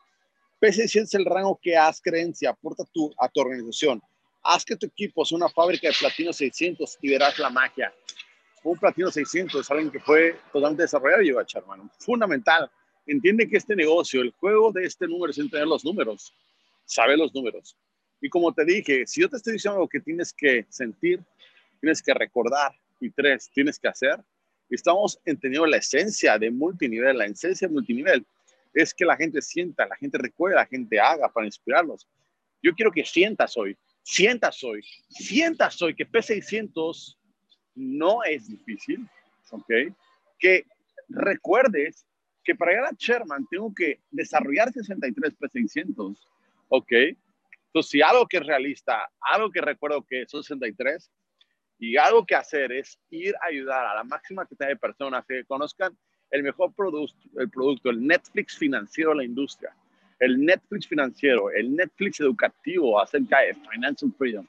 P600 0.62 1.02
es 1.02 1.14
el 1.16 1.26
rango 1.26 1.60
que 1.60 1.76
haz 1.76 2.00
creencia, 2.00 2.52
aporta 2.52 2.84
tú 2.94 3.12
a 3.18 3.28
tu 3.28 3.42
organización. 3.42 4.00
Haz 4.44 4.64
que 4.64 4.76
tu 4.76 4.86
equipo 4.86 5.26
sea 5.26 5.38
una 5.38 5.50
fábrica 5.50 5.88
de 5.88 5.96
Platino 6.00 6.32
600 6.32 7.00
y 7.02 7.10
verás 7.10 7.40
la 7.40 7.50
magia. 7.50 7.92
Un 8.64 8.78
Platino 8.78 9.10
600 9.10 9.60
es 9.60 9.72
alguien 9.72 9.90
que 9.90 10.00
fue 10.00 10.38
totalmente 10.54 10.84
desarrollado 10.84 11.24
y 11.24 11.26
llegó 11.26 11.40
a 11.40 11.46
chairman. 11.46 11.90
Fundamental 11.98 12.70
entiende 13.08 13.50
que 13.50 13.58
este 13.58 13.76
negocio, 13.76 14.22
el 14.22 14.32
juego 14.34 14.72
de 14.72 14.86
este 14.86 15.08
número 15.08 15.32
es 15.32 15.40
entender 15.40 15.68
los 15.68 15.84
números, 15.84 16.32
sabe 16.86 17.18
los 17.18 17.34
números. 17.34 17.76
Y 18.22 18.30
como 18.30 18.54
te 18.54 18.64
dije, 18.64 19.08
si 19.08 19.22
yo 19.22 19.30
te 19.30 19.38
estoy 19.38 19.54
diciendo 19.54 19.78
algo 19.78 19.90
que 19.90 20.00
tienes 20.00 20.32
que 20.32 20.68
sentir, 20.70 21.24
tienes 21.80 22.04
que 22.04 22.14
recordar 22.14 22.72
y 23.00 23.10
tres, 23.10 23.50
tienes 23.52 23.80
que 23.80 23.88
hacer, 23.88 24.20
estamos 24.70 25.20
entendiendo 25.26 25.66
la 25.66 25.78
esencia 25.78 26.38
de 26.38 26.52
multinivel, 26.52 27.18
la 27.18 27.26
esencia 27.26 27.68
de 27.68 27.74
multinivel 27.74 28.26
es 28.74 28.94
que 28.94 29.06
la 29.06 29.18
gente 29.18 29.42
sienta, 29.42 29.86
la 29.86 29.96
gente 29.96 30.18
recuerde, 30.18 30.56
la 30.56 30.66
gente 30.66 31.00
haga 31.00 31.32
para 31.32 31.46
inspirarlos. 31.46 32.08
Yo 32.62 32.74
quiero 32.74 32.92
que 32.92 33.06
sientas 33.06 33.58
hoy, 33.58 33.78
sientas 34.04 34.64
hoy, 34.64 34.84
sientas 35.10 35.82
hoy 35.82 35.96
que 35.96 36.08
P600 36.08 37.18
no 37.76 38.24
es 38.24 38.48
difícil, 38.48 39.08
¿ok? 39.50 39.94
Que 40.40 40.66
recuerdes 41.10 42.06
que 42.44 42.56
para 42.56 42.72
llegar 42.72 42.86
a 42.86 42.96
Sherman 42.98 43.46
tengo 43.50 43.74
que 43.74 44.00
desarrollar 44.12 44.72
63 44.72 45.38
P600, 45.38 46.18
¿ok? 46.70 46.92
Entonces, 47.68 47.92
si 47.92 48.02
algo 48.02 48.28
que 48.28 48.38
es 48.38 48.46
realista, 48.46 49.10
algo 49.22 49.50
que 49.50 49.62
recuerdo 49.62 50.04
que 50.04 50.26
son 50.28 50.44
63, 50.44 51.10
y 51.82 51.98
algo 51.98 52.26
que 52.26 52.36
hacer 52.36 52.72
es 52.72 53.00
ir 53.10 53.34
a 53.42 53.48
ayudar 53.48 53.88
a 53.88 53.96
la 53.96 54.04
máxima 54.04 54.46
cantidad 54.46 54.70
de 54.70 54.76
personas 54.76 55.26
que 55.28 55.44
conozcan 55.46 55.98
el 56.32 56.44
mejor 56.44 56.74
producto, 56.74 57.30
el 57.38 57.50
producto, 57.50 57.90
el 57.90 58.06
Netflix 58.06 58.58
financiero 58.58 59.12
de 59.12 59.18
la 59.18 59.24
industria, 59.24 59.76
el 60.20 60.44
Netflix 60.44 60.88
financiero, 60.88 61.52
el 61.52 61.76
Netflix 61.76 62.20
educativo 62.20 63.00
acerca 63.02 63.40
de 63.42 63.54
financial 63.54 64.12
freedom, 64.18 64.48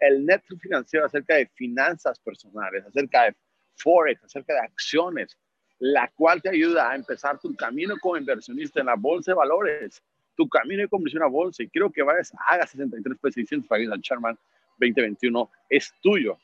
el 0.00 0.24
Netflix 0.24 0.62
financiero 0.62 1.06
acerca 1.06 1.36
de 1.36 1.46
finanzas 1.46 2.18
personales, 2.18 2.84
acerca 2.86 3.24
de 3.24 3.36
forex, 3.76 4.22
acerca 4.24 4.54
de 4.54 4.60
acciones, 4.60 5.36
la 5.78 6.10
cual 6.16 6.42
te 6.42 6.48
ayuda 6.48 6.90
a 6.90 6.96
empezar 6.96 7.38
tu 7.38 7.54
camino 7.54 7.96
como 8.00 8.16
inversionista 8.16 8.80
en 8.80 8.86
la 8.86 8.96
bolsa 8.96 9.32
de 9.32 9.36
valores, 9.36 10.02
tu 10.36 10.48
camino 10.48 10.82
de 10.82 10.88
conversión 10.88 11.22
a 11.22 11.26
bolsa. 11.26 11.62
Y 11.62 11.68
quiero 11.68 11.90
que 11.90 12.02
vayas, 12.02 12.32
haga 12.46 12.66
63 12.66 13.18
pesos 13.18 13.34
600 13.34 13.68
para 13.68 13.82
ir 13.82 13.92
al 13.92 14.00
Charman 14.00 14.38
2021. 14.78 15.50
Es 15.68 15.92
tuyo. 16.00 16.38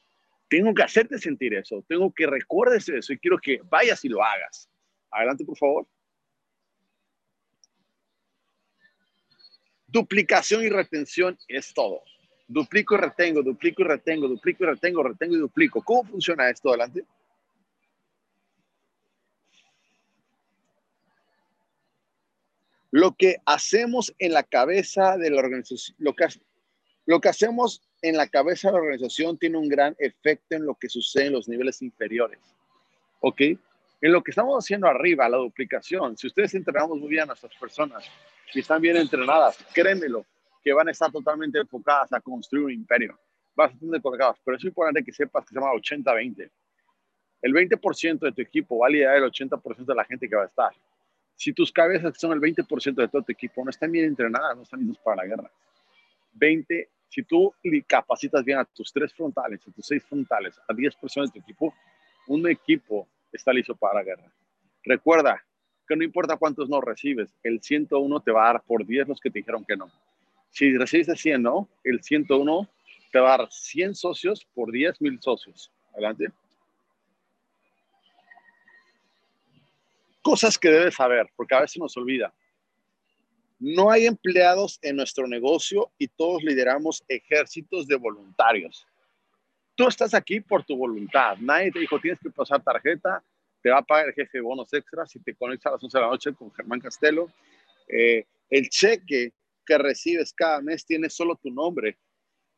Tengo 0.49 0.75
que 0.75 0.83
hacerte 0.83 1.19
sentir 1.19 1.55
eso. 1.55 1.85
Tengo 1.89 2.13
que 2.13 2.27
recuerdes 2.27 2.89
eso 2.89 3.13
y 3.13 3.19
quiero 3.19 3.39
que 3.39 3.61
vayas 3.71 4.05
y 4.05 4.09
lo 4.09 4.23
hagas. 4.23 4.69
Adelante, 5.15 5.45
por 5.45 5.57
favor. 5.57 5.87
Duplicación 9.87 10.65
y 10.65 10.69
retención 10.69 11.39
es 11.49 11.73
todo. 11.73 12.03
Duplico 12.49 12.97
y 12.97 12.99
retengo, 12.99 13.43
duplico 13.43 13.83
y 13.83 13.85
retengo, 13.87 14.29
duplico 14.29 14.65
y 14.65 14.67
retengo, 14.67 15.03
retengo 15.03 15.37
y 15.37 15.39
duplico. 15.39 15.83
¿Cómo 15.83 16.05
funciona 16.05 16.51
esto? 16.51 16.69
Adelante. 16.71 17.05
lo 22.95 23.17
que 23.17 23.39
hacemos 23.45 24.15
en 24.21 24.33
la 24.33 24.45
cabeza 24.45 25.17
de 25.17 25.29
la 25.29 25.41
organización, 25.41 25.97
lo 25.99 26.15
que, 26.15 26.27
lo 27.07 27.21
que 27.21 27.29
hacemos 27.29 27.83
en 28.03 28.17
la 28.17 28.29
cabeza 28.29 28.69
de 28.69 28.75
la 28.75 28.83
organización 28.83 29.37
tiene 29.37 29.59
un 29.59 29.69
gran 29.69 29.97
efecto 29.99 30.55
en 30.55 30.65
lo 30.65 30.77
que 30.77 30.89
sucede 30.89 31.27
en 31.27 31.33
los 31.33 31.49
niveles 31.49 31.83
inferiores. 31.83 32.39
¿Ok? 33.19 33.41
En 34.01 34.13
lo 34.13 34.23
que 34.23 34.33
estamos 34.33 34.63
haciendo 34.63 34.87
arriba, 34.87 35.29
la 35.29 35.39
duplicación, 35.39 36.17
si 36.17 36.27
ustedes 36.27 36.55
entrenamos 36.55 36.99
muy 36.99 37.09
bien 37.09 37.23
a 37.23 37.27
nuestras 37.27 37.55
personas 37.57 38.05
y 38.53 38.61
están 38.61 38.81
bien 38.83 38.97
entrenadas, 38.97 39.65
créemelo, 39.73 40.27
que 40.63 40.73
van 40.73 40.89
a 40.89 40.91
estar 40.91 41.11
totalmente 41.11 41.59
enfocadas 41.59 42.13
a 42.13 42.21
construir 42.21 42.65
un 42.67 42.73
imperio. 42.73 43.19
Bastante 43.55 44.01
colocadas, 44.01 44.37
pero 44.45 44.57
es 44.57 44.65
importante 44.65 45.05
que 45.05 45.13
sepas 45.13 45.45
que 45.45 45.51
se 45.51 45.55
llama 45.55 45.73
80-20. 45.73 46.51
El 47.43 47.53
20% 47.53 48.19
de 48.19 48.33
tu 48.33 48.43
equipo 48.43 48.79
va 48.79 48.87
a 48.87 48.91
liderar 48.91 49.17
el 49.17 49.25
80% 49.25 49.85
de 49.85 49.95
la 49.95 50.05
gente 50.05 50.29
que 50.29 50.35
va 50.35 50.43
a 50.43 50.47
estar. 50.47 50.73
Si 51.37 51.53
tus 51.53 51.71
cabezas, 51.71 52.13
que 52.13 52.19
son 52.19 52.33
el 52.33 52.41
20% 52.41 52.95
de 52.95 53.09
todo 53.09 53.23
tu 53.23 53.33
equipo, 53.33 53.63
no 53.63 53.71
están 53.71 53.93
bien 53.93 54.07
entrenadas, 54.07 54.57
no 54.57 54.63
están 54.63 54.81
listos 54.81 54.99
para 55.05 55.17
la 55.17 55.27
guerra. 55.27 55.51
20, 56.33 56.89
si 57.09 57.23
tú 57.23 57.55
capacitas 57.87 58.45
bien 58.45 58.59
a 58.59 58.65
tus 58.65 58.93
tres 58.93 59.13
frontales, 59.13 59.61
a 59.69 59.71
tus 59.71 59.87
seis 59.87 60.03
frontales, 60.05 60.59
a 60.67 60.73
10 60.73 60.97
personas 60.97 61.33
de 61.33 61.41
tu 61.41 61.45
equipo, 61.45 61.75
un 62.27 62.49
equipo 62.49 63.09
está 63.37 63.53
listo 63.53 63.75
para 63.75 63.95
la 63.95 64.05
guerra. 64.05 64.33
Recuerda 64.85 65.45
que 65.87 65.97
no 65.97 66.05
importa 66.05 66.37
cuántos 66.37 66.69
no 66.69 66.81
recibes, 66.81 67.35
el 67.43 67.61
101 67.63 68.21
te 68.21 68.31
va 68.31 68.45
a 68.45 68.53
dar 68.55 68.63
por 68.63 68.87
10 68.87 69.09
los 69.09 69.21
que 69.21 69.31
te 69.31 69.41
dijeron 69.41 69.65
que 69.65 69.77
no. 69.77 69.91
Si 70.51 70.77
recibes 70.77 71.21
100 71.21 71.43
no, 71.43 71.69
el 71.83 72.03
101 72.03 72.69
te 73.13 73.19
va 73.19 73.35
a 73.35 73.39
dar 73.39 73.53
100 73.53 73.95
socios 73.95 74.47
por 74.55 74.73
10 74.73 75.01
mil 75.01 75.21
socios. 75.21 75.71
Adelante. 75.93 76.29
Cosas 80.23 80.59
que 80.59 80.71
debes 80.71 80.95
saber, 80.95 81.29
porque 81.37 81.55
a 81.55 81.61
veces 81.61 81.79
nos 81.79 81.97
olvida. 81.97 82.33
No 83.59 83.91
hay 83.91 84.07
empleados 84.07 84.79
en 84.83 84.97
nuestro 84.97 85.27
negocio 85.27 85.91
y 85.99 86.09
todos 86.09 86.43
lideramos 86.43 87.05
ejércitos 87.09 87.87
de 87.87 87.97
voluntarios. 87.97 88.87
Tú 89.75 89.89
estás 89.89 90.15
aquí 90.15 90.41
por 90.41 90.65
tu 90.65 90.77
voluntad. 90.77 91.37
Nadie 91.39 91.73
te 91.73 91.81
dijo, 91.81 91.99
tienes 92.01 92.21
que 92.21 92.31
pasar 92.31 92.63
tarjeta, 92.63 93.23
te 93.61 93.71
va 93.71 93.79
a 93.79 93.83
pagar 93.83 94.09
el 94.09 94.15
jefe 94.15 94.39
de 94.39 94.43
bonos 94.43 94.73
extras 94.73 95.11
si 95.11 95.19
te 95.19 95.35
conectas 95.35 95.67
a 95.67 95.75
las 95.75 95.83
11 95.83 95.99
de 95.99 96.03
la 96.03 96.11
noche 96.11 96.35
con 96.35 96.53
Germán 96.53 96.81
Castelo. 96.81 97.31
Eh, 97.89 98.25
el 98.51 98.69
cheque 98.69 99.33
que 99.67 99.79
recibes 99.79 100.33
cada 100.33 100.61
mes 100.61 100.85
tiene 100.85 101.11
solo 101.11 101.35
tu 101.37 101.51
nombre 101.51 101.99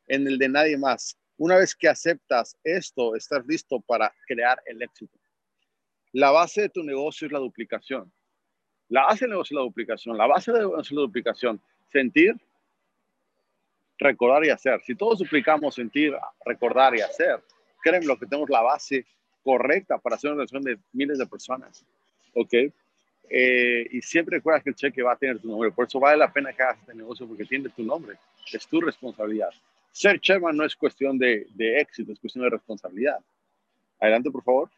en 0.07 0.27
el 0.27 0.37
de 0.37 0.49
nadie 0.49 0.77
más. 0.77 1.17
Una 1.37 1.57
vez 1.57 1.75
que 1.75 1.87
aceptas 1.87 2.57
esto, 2.63 3.15
estás 3.15 3.45
listo 3.47 3.79
para 3.79 4.13
crear 4.27 4.61
el 4.65 4.81
éxito. 4.81 5.17
La 6.11 6.31
base 6.31 6.61
de 6.61 6.69
tu 6.69 6.83
negocio 6.83 7.27
es 7.27 7.31
la 7.31 7.39
duplicación. 7.39 8.11
La 8.89 9.03
base 9.05 9.25
del 9.25 9.31
negocio 9.31 9.55
es 9.55 9.59
la 9.59 9.65
duplicación. 9.65 10.17
La 10.17 10.27
base 10.27 10.51
del 10.51 10.61
negocio 10.61 10.81
es 10.81 10.91
la 10.91 11.01
duplicación. 11.01 11.61
Sentir, 11.91 12.35
recordar 13.97 14.45
y 14.45 14.49
hacer. 14.49 14.81
Si 14.85 14.95
todos 14.95 15.19
duplicamos 15.19 15.75
sentir, 15.75 16.13
recordar 16.45 16.95
y 16.95 17.01
hacer, 17.01 17.41
créeme 17.81 18.05
lo 18.05 18.17
que 18.17 18.25
tenemos 18.25 18.49
la 18.49 18.61
base 18.61 19.05
correcta 19.43 19.97
para 19.97 20.15
hacer 20.15 20.31
una 20.31 20.37
relación 20.37 20.63
de 20.63 20.77
miles 20.93 21.17
de 21.17 21.25
personas. 21.25 21.85
¿Ok? 22.33 22.53
Eh, 23.29 23.87
y 23.91 24.01
siempre 24.01 24.37
recuerda 24.37 24.61
que 24.61 24.69
el 24.69 24.75
cheque 24.75 25.01
va 25.01 25.13
a 25.13 25.17
tener 25.17 25.39
tu 25.39 25.49
nombre. 25.49 25.71
Por 25.71 25.87
eso 25.87 25.99
vale 25.99 26.17
la 26.17 26.31
pena 26.31 26.53
que 26.53 26.63
hagas 26.63 26.79
este 26.79 26.93
negocio 26.93 27.27
porque 27.27 27.45
tiene 27.45 27.69
tu 27.69 27.83
nombre. 27.83 28.17
Es 28.51 28.67
tu 28.67 28.79
responsabilidad. 28.79 29.49
Ser 29.91 30.19
chairman 30.19 30.55
no 30.55 30.63
es 30.63 30.75
cuestión 30.75 31.17
de, 31.17 31.47
de 31.55 31.79
éxito, 31.79 32.13
es 32.13 32.19
cuestión 32.19 32.43
de 32.43 32.51
responsabilidad. 32.51 33.19
Adelante, 33.99 34.29
por 34.29 34.43
favor. 34.43 34.69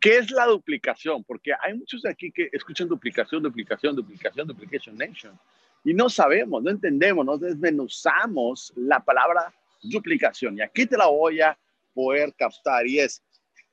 ¿Qué 0.00 0.16
es 0.16 0.30
la 0.30 0.46
duplicación? 0.46 1.22
Porque 1.24 1.52
hay 1.62 1.74
muchos 1.74 2.02
de 2.02 2.10
aquí 2.10 2.32
que 2.32 2.48
escuchan 2.52 2.88
duplicación, 2.88 3.42
duplicación, 3.42 3.94
duplicación, 3.94 4.48
duplication 4.48 4.96
nation. 4.96 5.38
Y 5.84 5.94
no 5.94 6.08
sabemos, 6.10 6.62
no 6.62 6.70
entendemos, 6.70 7.24
no 7.24 7.38
desmenuzamos 7.38 8.72
la 8.76 9.00
palabra 9.00 9.52
duplicación. 9.82 10.58
Y 10.58 10.62
aquí 10.62 10.86
te 10.86 10.96
la 10.96 11.06
voy 11.06 11.40
a 11.40 11.58
poder 11.94 12.34
captar. 12.34 12.86
Y 12.86 13.00
es, 13.00 13.22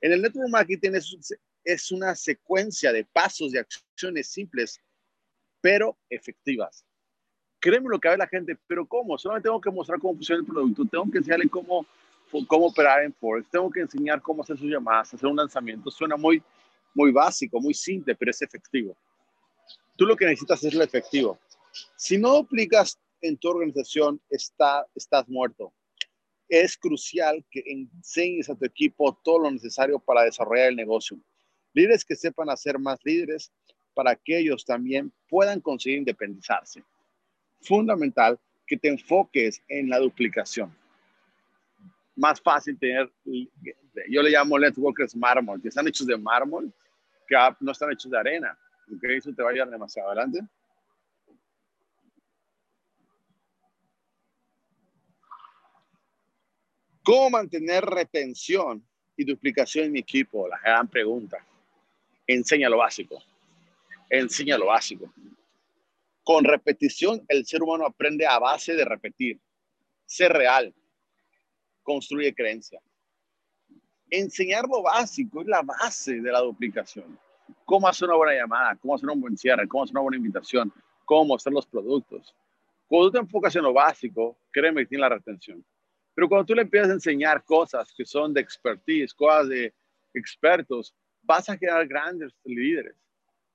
en 0.00 0.12
el 0.12 0.22
network 0.22 0.48
marketing 0.48 0.92
es, 0.94 1.16
es 1.64 1.92
una 1.92 2.14
secuencia 2.14 2.92
de 2.92 3.04
pasos, 3.04 3.52
de 3.52 3.60
acciones 3.60 4.28
simples, 4.28 4.80
pero 5.60 5.98
efectivas. 6.08 6.84
Créeme 7.60 7.88
lo 7.88 7.98
que 7.98 8.08
ve 8.08 8.16
la 8.16 8.28
gente, 8.28 8.56
pero 8.66 8.86
¿cómo? 8.86 9.18
Solamente 9.18 9.48
tengo 9.48 9.60
que 9.60 9.70
mostrar 9.70 9.98
cómo 9.98 10.14
funciona 10.14 10.40
el 10.40 10.46
producto, 10.46 10.84
tengo 10.84 11.10
que 11.10 11.18
enseñarle 11.18 11.48
cómo 11.48 11.84
cómo 12.46 12.66
operar 12.66 13.02
en 13.02 13.12
Forex, 13.12 13.48
tengo 13.50 13.70
que 13.70 13.80
enseñar 13.80 14.20
cómo 14.20 14.42
hacer 14.42 14.58
sus 14.58 14.70
llamadas, 14.70 15.14
hacer 15.14 15.28
un 15.28 15.36
lanzamiento. 15.36 15.90
Suena 15.90 16.16
muy, 16.16 16.42
muy 16.94 17.10
básico, 17.10 17.60
muy 17.60 17.74
simple, 17.74 18.14
pero 18.14 18.30
es 18.30 18.42
efectivo. 18.42 18.96
Tú 19.96 20.06
lo 20.06 20.16
que 20.16 20.26
necesitas 20.26 20.62
es 20.64 20.74
lo 20.74 20.84
efectivo. 20.84 21.38
Si 21.96 22.18
no 22.18 22.36
aplicas 22.36 22.98
en 23.20 23.36
tu 23.36 23.48
organización, 23.48 24.20
está, 24.30 24.86
estás 24.94 25.28
muerto. 25.28 25.72
Es 26.48 26.76
crucial 26.76 27.44
que 27.50 27.62
enseñes 27.66 28.48
a 28.48 28.54
tu 28.54 28.64
equipo 28.64 29.18
todo 29.22 29.40
lo 29.40 29.50
necesario 29.50 29.98
para 29.98 30.22
desarrollar 30.22 30.68
el 30.68 30.76
negocio. 30.76 31.18
Líderes 31.74 32.04
que 32.04 32.16
sepan 32.16 32.48
hacer 32.48 32.78
más 32.78 32.98
líderes 33.04 33.52
para 33.94 34.16
que 34.16 34.38
ellos 34.38 34.64
también 34.64 35.12
puedan 35.28 35.60
conseguir 35.60 35.98
independizarse. 35.98 36.82
Fundamental 37.60 38.38
que 38.66 38.76
te 38.76 38.88
enfoques 38.88 39.62
en 39.68 39.90
la 39.90 39.98
duplicación 39.98 40.74
más 42.18 42.40
fácil 42.40 42.76
tener, 42.78 43.10
yo 44.10 44.22
le 44.22 44.30
llamo 44.30 44.58
networkers 44.58 45.14
mármol, 45.14 45.62
que 45.62 45.68
están 45.68 45.86
hechos 45.86 46.06
de 46.06 46.16
mármol, 46.16 46.72
que 47.28 47.36
no 47.60 47.72
están 47.72 47.92
hechos 47.92 48.10
de 48.10 48.18
arena. 48.18 48.58
¿ok? 48.92 49.04
Eso 49.04 49.32
te 49.32 49.42
va 49.42 49.50
a 49.50 49.52
ayudar 49.52 49.70
demasiado 49.70 50.08
adelante. 50.10 50.40
¿Cómo 57.08 57.30
mantener 57.30 57.86
retención 57.86 58.86
y 59.16 59.24
duplicación 59.24 59.86
en 59.86 59.92
mi 59.92 60.00
equipo? 60.00 60.46
La 60.46 60.58
gran 60.58 60.86
pregunta. 60.88 61.38
Enseña 62.26 62.68
lo 62.68 62.76
básico. 62.76 63.18
Enseña 64.10 64.58
lo 64.58 64.66
básico. 64.66 65.10
Con 66.22 66.44
repetición, 66.44 67.24
el 67.28 67.46
ser 67.46 67.62
humano 67.62 67.86
aprende 67.86 68.26
a 68.26 68.38
base 68.38 68.74
de 68.74 68.84
repetir. 68.84 69.40
Ser 70.04 70.34
real 70.34 70.74
construye 71.82 72.34
creencia. 72.34 72.78
Enseñar 74.10 74.68
lo 74.68 74.82
básico 74.82 75.40
es 75.40 75.46
la 75.46 75.62
base 75.62 76.20
de 76.20 76.30
la 76.30 76.40
duplicación. 76.40 77.18
Cómo 77.64 77.88
hacer 77.88 78.06
una 78.06 78.18
buena 78.18 78.38
llamada, 78.38 78.76
cómo 78.76 78.96
hacer 78.96 79.08
un 79.08 79.22
buen 79.22 79.38
cierre, 79.38 79.66
cómo 79.66 79.84
hacer 79.84 79.94
una 79.94 80.02
buena 80.02 80.18
invitación, 80.18 80.70
cómo 81.06 81.36
hacer 81.36 81.54
los 81.54 81.64
productos. 81.64 82.34
Cuando 82.86 83.06
tú 83.08 83.12
te 83.12 83.18
enfocas 83.20 83.56
en 83.56 83.62
lo 83.62 83.72
básico, 83.72 84.36
créeme 84.52 84.82
que 84.82 84.88
tiene 84.88 85.00
la 85.00 85.08
retención. 85.08 85.64
Pero 86.18 86.28
cuando 86.28 86.46
tú 86.46 86.54
le 86.56 86.62
empiezas 86.62 86.90
a 86.90 86.94
enseñar 86.94 87.44
cosas 87.44 87.94
que 87.96 88.04
son 88.04 88.34
de 88.34 88.40
expertise, 88.40 89.14
cosas 89.14 89.50
de 89.50 89.72
expertos, 90.12 90.92
vas 91.22 91.48
a 91.48 91.56
crear 91.56 91.86
grandes 91.86 92.34
líderes, 92.44 92.96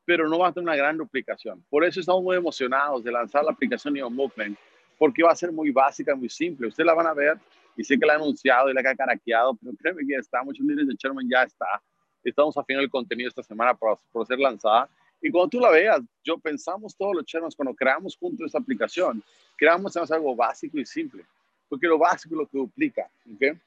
pero 0.05 0.29
no 0.29 0.37
vas 0.37 0.51
a 0.51 0.53
tener 0.53 0.69
una 0.69 0.77
gran 0.77 0.97
duplicación. 0.97 1.61
Por 1.69 1.83
eso 1.83 1.99
estamos 1.99 2.23
muy 2.23 2.37
emocionados 2.37 3.03
de 3.03 3.11
lanzar 3.11 3.43
la 3.43 3.51
aplicación 3.51 3.95
Neo 3.95 4.09
Movement, 4.09 4.57
porque 4.97 5.23
va 5.23 5.33
a 5.33 5.35
ser 5.35 5.51
muy 5.51 5.71
básica, 5.71 6.15
muy 6.15 6.29
simple. 6.29 6.69
Ustedes 6.69 6.87
la 6.87 6.93
van 6.93 7.07
a 7.07 7.13
ver 7.13 7.37
y 7.75 7.83
sé 7.83 7.99
que 7.99 8.05
la 8.05 8.13
ha 8.13 8.15
anunciado 8.15 8.69
y 8.69 8.73
la 8.73 8.79
ha 8.79 8.95
caraqueado, 8.95 9.55
pero 9.55 9.75
créeme 9.77 10.05
que 10.07 10.13
ya 10.13 10.19
está, 10.19 10.41
muchos 10.41 10.65
líderes 10.65 10.87
de 10.87 10.95
Sherman 10.97 11.27
ya 11.29 11.43
está. 11.43 11.83
Estamos 12.23 12.55
afinando 12.55 12.85
el 12.85 12.89
contenido 12.89 13.27
esta 13.27 13.43
semana 13.43 13.73
por, 13.73 13.99
por 14.09 14.25
ser 14.25 14.39
lanzada. 14.39 14.89
Y 15.21 15.29
cuando 15.31 15.49
tú 15.49 15.59
la 15.59 15.69
veas, 15.69 15.99
yo 16.23 16.37
pensamos 16.37 16.95
todos 16.95 17.13
los 17.13 17.25
Shermans, 17.25 17.57
cuando 17.57 17.75
creamos 17.75 18.15
juntos 18.15 18.45
esta 18.45 18.59
aplicación, 18.59 19.21
creamos 19.57 19.97
algo 19.97 20.33
básico 20.33 20.79
y 20.79 20.85
simple, 20.85 21.25
porque 21.73 21.87
lo 21.87 21.97
básico 21.97 22.35
es 22.35 22.37
lo 22.37 22.45
que 22.47 22.57
duplica, 22.59 23.09
¿ok? 23.33 23.57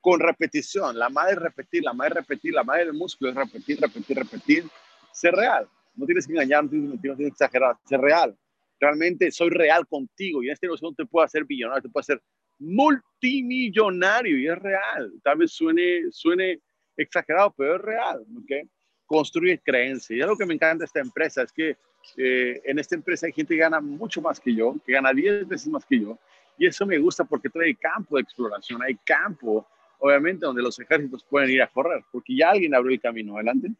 Con 0.00 0.20
repetición, 0.20 0.96
la 0.96 1.08
madre 1.08 1.32
es 1.32 1.38
repetir, 1.40 1.82
la 1.82 1.92
madre 1.92 2.10
es 2.10 2.16
repetir, 2.18 2.54
la 2.54 2.62
madre 2.62 2.84
del 2.84 2.94
músculo 2.94 3.30
es 3.30 3.36
repetir, 3.36 3.80
repetir, 3.80 4.16
repetir, 4.16 4.64
ser 5.10 5.34
real. 5.34 5.68
No 5.96 6.06
tienes 6.06 6.28
que 6.28 6.32
engañar, 6.34 6.62
no 6.62 6.70
tienes, 6.70 6.90
no 6.90 7.00
tienes 7.00 7.18
que 7.18 7.26
exagerar, 7.26 7.76
ser 7.84 8.00
real. 8.00 8.38
Realmente 8.78 9.32
soy 9.32 9.50
real 9.50 9.84
contigo 9.88 10.44
y 10.44 10.48
en 10.48 10.56
negocio 10.62 10.88
no 10.88 10.94
te 10.94 11.06
puedo 11.06 11.24
hacer 11.24 11.44
billonario, 11.44 11.82
te 11.82 11.88
puedo 11.88 12.02
hacer 12.02 12.22
multimillonario 12.60 14.38
y 14.38 14.46
es 14.46 14.58
real. 14.60 15.12
Tal 15.24 15.38
vez 15.38 15.50
suene, 15.50 16.04
suene 16.12 16.60
exagerado, 16.96 17.52
pero 17.58 17.74
es 17.74 17.82
real. 17.82 18.24
¿okay? 18.44 18.62
Construye 19.06 19.58
creencia. 19.58 20.16
Y 20.16 20.20
algo 20.20 20.36
que 20.36 20.46
me 20.46 20.54
encanta 20.54 20.82
de 20.82 20.84
esta 20.84 21.00
empresa 21.00 21.42
es 21.42 21.50
que 21.50 21.76
eh, 22.16 22.60
en 22.64 22.78
esta 22.78 22.94
empresa 22.94 23.26
hay 23.26 23.32
gente 23.32 23.54
que 23.54 23.60
gana 23.60 23.80
mucho 23.80 24.22
más 24.22 24.38
que 24.38 24.54
yo, 24.54 24.76
que 24.86 24.92
gana 24.92 25.12
10 25.12 25.48
veces 25.48 25.66
más 25.66 25.84
que 25.84 25.98
yo. 25.98 26.16
Y 26.58 26.66
eso 26.66 26.86
me 26.86 26.98
gusta 26.98 27.24
porque 27.24 27.48
trae 27.48 27.74
campo 27.76 28.16
de 28.16 28.22
exploración, 28.22 28.82
hay 28.82 28.96
campo, 28.96 29.66
obviamente, 29.98 30.46
donde 30.46 30.62
los 30.62 30.78
ejércitos 30.78 31.24
pueden 31.24 31.50
ir 31.50 31.62
a 31.62 31.68
correr, 31.68 32.04
porque 32.10 32.36
ya 32.36 32.50
alguien 32.50 32.74
abrió 32.74 32.94
el 32.94 33.00
camino. 33.00 33.34
Adelante. 33.34 33.72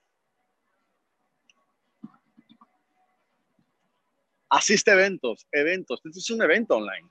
Asiste 4.48 4.90
a 4.90 4.94
eventos, 4.94 5.46
eventos. 5.50 6.00
Este 6.04 6.18
es 6.18 6.30
un 6.30 6.42
evento 6.42 6.76
online. 6.76 7.08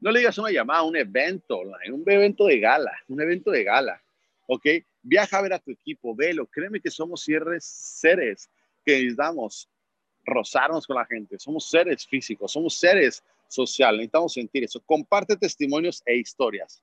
No 0.00 0.10
le 0.10 0.20
digas 0.20 0.38
una 0.38 0.50
llamada, 0.50 0.82
un 0.82 0.96
evento 0.96 1.58
online, 1.58 1.92
un 1.92 2.02
evento 2.06 2.46
de 2.46 2.60
gala, 2.60 2.92
un 3.08 3.20
evento 3.20 3.50
de 3.50 3.64
gala. 3.64 4.02
¿Ok? 4.46 4.66
Viaja 5.02 5.38
a 5.38 5.42
ver 5.42 5.52
a 5.52 5.58
tu 5.58 5.70
equipo, 5.70 6.14
velo. 6.14 6.46
Créeme 6.46 6.80
que 6.80 6.90
somos 6.90 7.22
seres, 7.22 7.64
seres 7.64 8.50
que 8.84 8.92
necesitamos 8.92 9.68
rozarnos 10.24 10.86
con 10.86 10.96
la 10.96 11.06
gente. 11.06 11.38
Somos 11.38 11.68
seres 11.68 12.06
físicos, 12.06 12.52
somos 12.52 12.78
seres 12.78 13.22
sociales. 13.48 13.98
Necesitamos 13.98 14.32
sentir 14.32 14.64
eso. 14.64 14.80
Comparte 14.80 15.36
testimonios 15.36 16.02
e 16.06 16.16
historias. 16.16 16.82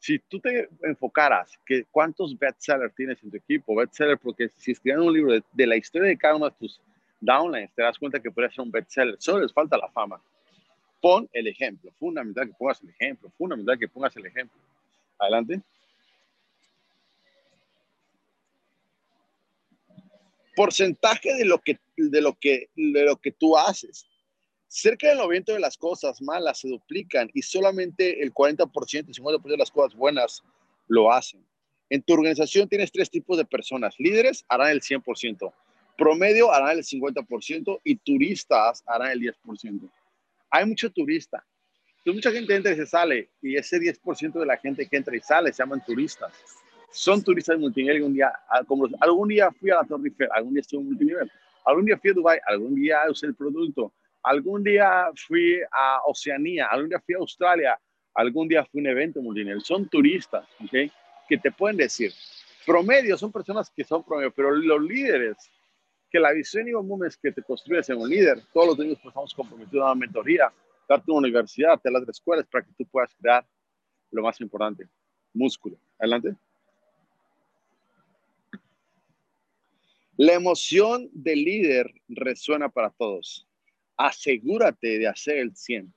Si 0.00 0.18
tú 0.18 0.38
te 0.38 0.68
enfocaras 0.82 1.58
que 1.66 1.84
cuántos 1.90 2.38
bestsellers 2.38 2.94
tienes 2.94 3.22
en 3.22 3.30
tu 3.30 3.36
equipo, 3.36 3.74
bestseller, 3.74 4.18
porque 4.18 4.48
si 4.56 4.72
escriben 4.72 5.00
un 5.00 5.12
libro 5.12 5.32
de, 5.32 5.42
de, 5.52 5.66
la 5.66 5.76
historia 5.76 6.08
de 6.08 6.16
cada 6.16 6.36
uno 6.36 6.48
de 6.48 6.56
tus 6.56 6.80
downlines, 7.20 7.74
te 7.74 7.82
das 7.82 7.98
cuenta 7.98 8.20
que 8.20 8.30
puede 8.30 8.48
ser 8.50 8.60
un 8.60 8.70
bestseller. 8.70 9.16
Solo 9.18 9.40
les 9.40 9.52
falta 9.52 9.76
la 9.76 9.90
fama. 9.90 10.22
Pon 11.00 11.28
el 11.32 11.48
ejemplo, 11.48 11.92
fundamental 11.98 12.46
que 12.46 12.54
pongas 12.54 12.82
el 12.82 12.90
ejemplo, 12.90 13.30
fundamental 13.36 13.78
que 13.78 13.88
pongas 13.88 14.16
el 14.16 14.26
ejemplo. 14.26 14.60
Adelante. 15.18 15.62
Porcentaje 20.54 21.34
de 21.34 21.44
lo 21.44 21.58
que, 21.58 21.78
de 21.96 22.20
lo 22.20 22.34
que, 22.34 22.68
de 22.74 23.04
lo 23.04 23.16
que 23.16 23.32
tú 23.32 23.56
haces. 23.56 24.08
Cerca 24.68 25.08
del 25.08 25.18
90% 25.18 25.54
de 25.54 25.60
las 25.60 25.76
cosas 25.76 26.22
malas 26.22 26.60
se 26.60 26.68
duplican 26.68 27.30
y 27.34 27.42
solamente 27.42 28.22
el 28.22 28.32
40% 28.32 29.08
y 29.08 29.12
50% 29.12 29.42
de 29.42 29.56
las 29.56 29.70
cosas 29.70 29.96
buenas 29.96 30.42
lo 30.86 31.12
hacen. 31.12 31.44
En 31.90 32.02
tu 32.02 32.12
organización 32.12 32.68
tienes 32.68 32.92
tres 32.92 33.10
tipos 33.10 33.38
de 33.38 33.44
personas. 33.44 33.94
Líderes 33.98 34.44
harán 34.48 34.70
el 34.70 34.82
100%, 34.82 35.52
promedio 35.96 36.52
harán 36.52 36.78
el 36.78 36.84
50% 36.84 37.80
y 37.82 37.96
turistas 37.96 38.84
harán 38.86 39.10
el 39.10 39.20
10% 39.20 39.90
hay 40.50 40.66
mucho 40.66 40.90
turista. 40.90 41.44
Mucha 42.06 42.32
gente 42.32 42.56
entra 42.56 42.72
y 42.72 42.76
se 42.76 42.86
sale, 42.86 43.28
y 43.42 43.56
ese 43.56 43.78
10% 43.78 44.32
de 44.32 44.46
la 44.46 44.56
gente 44.56 44.86
que 44.86 44.96
entra 44.96 45.14
y 45.14 45.20
sale 45.20 45.52
se 45.52 45.62
llaman 45.62 45.84
turistas. 45.84 46.32
Son 46.90 47.22
turistas 47.22 47.58
multinivel. 47.58 47.96
Algún 47.96 48.14
día, 48.14 48.32
algún 49.00 49.28
día 49.28 49.50
fui 49.52 49.70
a 49.70 49.74
la 49.74 49.84
Torre 49.84 50.08
Eiffel, 50.08 50.28
algún 50.32 50.54
día 50.54 50.62
estuve 50.62 50.80
en 50.80 50.86
multinivel, 50.86 51.30
algún 51.66 51.84
día 51.84 51.98
fui 51.98 52.10
a 52.10 52.14
Dubai, 52.14 52.40
algún 52.46 52.74
día 52.74 53.00
usé 53.10 53.26
el 53.26 53.34
producto, 53.34 53.92
algún 54.28 54.62
día 54.62 55.10
fui 55.26 55.60
a 55.72 56.00
Oceanía, 56.06 56.66
algún 56.66 56.90
día 56.90 57.00
fui 57.00 57.14
a 57.14 57.18
Australia, 57.18 57.80
algún 58.14 58.46
día 58.46 58.64
fui 58.64 58.80
a 58.80 58.82
un 58.82 58.86
evento 58.88 59.22
multinivel. 59.22 59.62
Son 59.62 59.88
turistas, 59.88 60.46
¿ok? 60.60 60.92
Que 61.28 61.38
te 61.38 61.50
pueden 61.50 61.78
decir. 61.78 62.12
Promedio 62.66 63.16
son 63.16 63.32
personas 63.32 63.70
que 63.74 63.84
son 63.84 64.04
promedio, 64.04 64.30
pero 64.30 64.50
los 64.50 64.82
líderes 64.82 65.36
que 66.10 66.18
la 66.18 66.32
visión 66.32 66.66
y 66.68 67.06
es 67.06 67.16
que 67.16 67.32
te 67.32 67.42
construyes 67.42 67.88
en 67.88 67.98
un 67.98 68.08
líder. 68.08 68.42
Todos 68.52 68.68
los 68.68 68.78
niños 68.78 68.98
pues, 69.02 69.12
estamos 69.12 69.34
comprometidos 69.34 69.82
a 69.82 69.92
una 69.92 69.94
mentoría, 69.94 70.52
darte 70.88 71.10
una 71.10 71.20
universidad, 71.20 71.80
te 71.80 71.90
las 71.90 72.06
escuelas 72.08 72.46
para 72.46 72.64
que 72.64 72.72
tú 72.76 72.86
puedas 72.86 73.14
crear 73.14 73.46
lo 74.10 74.22
más 74.22 74.40
importante, 74.40 74.88
músculo. 75.32 75.78
Adelante. 75.98 76.34
La 80.16 80.34
emoción 80.34 81.08
del 81.12 81.44
líder 81.44 81.94
resuena 82.08 82.68
para 82.68 82.90
todos. 82.90 83.47
Asegúrate 83.98 84.98
de 84.98 85.06
hacer 85.06 85.38
el 85.38 85.54
100. 85.54 85.92